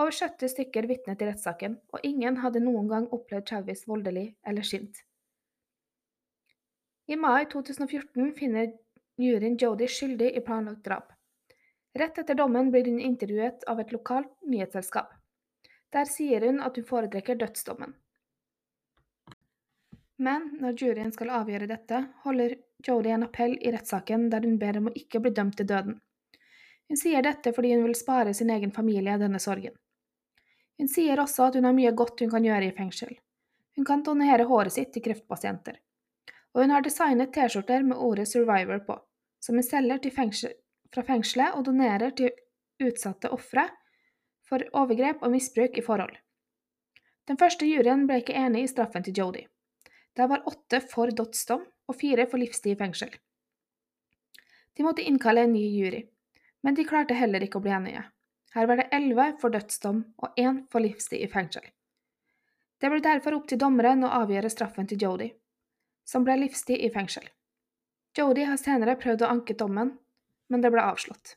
Over 0.00 0.14
70 0.14 0.54
stykker 0.54 0.88
vitnet 0.88 1.20
i 1.20 1.28
rettssaken, 1.28 1.76
og 1.92 2.04
ingen 2.06 2.40
hadde 2.40 2.64
noen 2.64 2.88
gang 2.88 3.10
opplevd 3.12 3.44
Travis 3.50 3.84
voldelig 3.90 4.30
eller 4.46 4.64
sint. 4.64 5.02
I 7.12 7.16
mai 7.20 7.44
2014 7.52 8.32
finner 8.40 8.72
juryen 9.18 9.56
Jodi 9.60 9.88
skyldig 9.88 10.32
i 10.36 10.40
planlagt 10.40 10.84
drap. 10.84 11.12
Rett 11.98 12.18
etter 12.18 12.34
dommen 12.34 12.70
blir 12.70 12.84
hun 12.84 13.00
intervjuet 13.00 13.64
av 13.64 13.80
et 13.80 13.92
lokalt 13.92 14.30
nyhetsselskap. 14.46 15.14
Der 15.92 16.04
sier 16.04 16.44
hun 16.46 16.60
at 16.60 16.76
hun 16.76 16.86
foretrekker 16.86 17.38
dødsdommen. 17.40 17.94
Men 20.18 20.48
når 20.60 20.82
juryen 20.82 21.12
skal 21.14 21.30
avgjøre 21.30 21.68
dette, 21.70 22.02
holder 22.24 22.56
Jodie 22.86 23.14
en 23.14 23.26
appell 23.26 23.54
i 23.62 23.72
rettssaken 23.74 24.28
der 24.30 24.46
hun 24.46 24.58
ber 24.58 24.78
om 24.78 24.90
å 24.90 24.94
ikke 24.98 25.22
bli 25.22 25.32
dømt 25.34 25.56
til 25.58 25.68
døden. 25.70 25.98
Hun 26.88 26.98
sier 26.98 27.22
dette 27.22 27.52
fordi 27.54 27.74
hun 27.74 27.84
vil 27.86 27.98
spare 27.98 28.34
sin 28.34 28.50
egen 28.50 28.72
familie 28.74 29.18
denne 29.20 29.40
sorgen. 29.42 29.74
Hun 30.78 30.90
sier 30.90 31.20
også 31.20 31.48
at 31.48 31.58
hun 31.58 31.66
har 31.66 31.74
mye 31.76 31.94
godt 31.94 32.22
hun 32.22 32.30
kan 32.30 32.46
gjøre 32.46 32.70
i 32.70 32.74
fengsel. 32.74 33.16
Hun 33.76 33.86
kan 33.86 34.02
donere 34.06 34.46
håret 34.46 34.74
sitt 34.74 34.92
til 34.94 35.04
kreftpasienter. 35.04 35.78
Og 36.54 36.64
hun 36.64 36.74
har 36.74 36.82
designet 36.82 37.32
T-skjorter 37.34 37.82
med 37.86 37.98
ordet 37.98 38.26
'survivor' 38.26 38.84
på, 38.86 38.98
som 39.40 39.56
vi 39.56 39.62
selger 39.62 40.10
fengsel, 40.10 40.52
fra 40.94 41.02
fengselet 41.02 41.54
og 41.54 41.64
donerer 41.68 42.14
til 42.16 42.32
utsatte 42.82 43.30
ofre 43.34 43.68
for 44.48 44.64
overgrep 44.72 45.22
og 45.22 45.32
misbruk 45.34 45.78
i 45.78 45.84
forhold. 45.84 46.14
Den 47.28 47.36
første 47.36 47.66
juryen 47.68 48.06
ble 48.08 48.22
ikke 48.22 48.36
enig 48.40 48.64
i 48.64 48.68
straffen 48.70 49.04
til 49.04 49.16
Jodi. 49.18 49.44
Det 50.16 50.28
var 50.28 50.46
åtte 50.48 50.80
for 50.80 51.12
dødsdom 51.12 51.64
og 51.88 51.96
fire 51.96 52.26
for 52.26 52.40
livstid 52.40 52.72
i 52.72 52.78
fengsel. 52.78 53.10
De 54.76 54.86
måtte 54.86 55.04
innkalle 55.04 55.44
en 55.44 55.52
ny 55.52 55.64
jury, 55.74 56.04
men 56.62 56.74
de 56.74 56.86
klarte 56.88 57.16
heller 57.18 57.44
ikke 57.44 57.60
å 57.60 57.64
bli 57.64 57.74
enige. 57.74 58.04
Her 58.54 58.66
var 58.70 58.80
det 58.80 58.88
elleve 58.96 59.32
for 59.40 59.52
dødsdom 59.52 60.00
og 60.16 60.40
én 60.40 60.62
for 60.72 60.80
livstid 60.80 61.20
i 61.20 61.28
fengsel. 61.30 61.64
Det 62.80 62.88
ble 62.90 63.02
derfor 63.04 63.36
opp 63.36 63.48
til 63.50 63.60
dommeren 63.60 64.06
å 64.06 64.12
avgjøre 64.22 64.50
straffen 64.50 64.86
til 64.88 65.02
Jodi, 65.02 65.28
som 66.06 66.24
ble 66.24 66.38
livstid 66.40 66.80
i 66.80 66.90
fengsel. 66.94 67.26
Jodi 68.18 68.42
har 68.48 68.58
senere 68.58 68.96
prøvd 68.98 69.22
å 69.22 69.30
anke 69.30 69.54
dommen, 69.54 69.92
men 70.50 70.64
det 70.64 70.72
ble 70.74 70.82
avslått. 70.82 71.36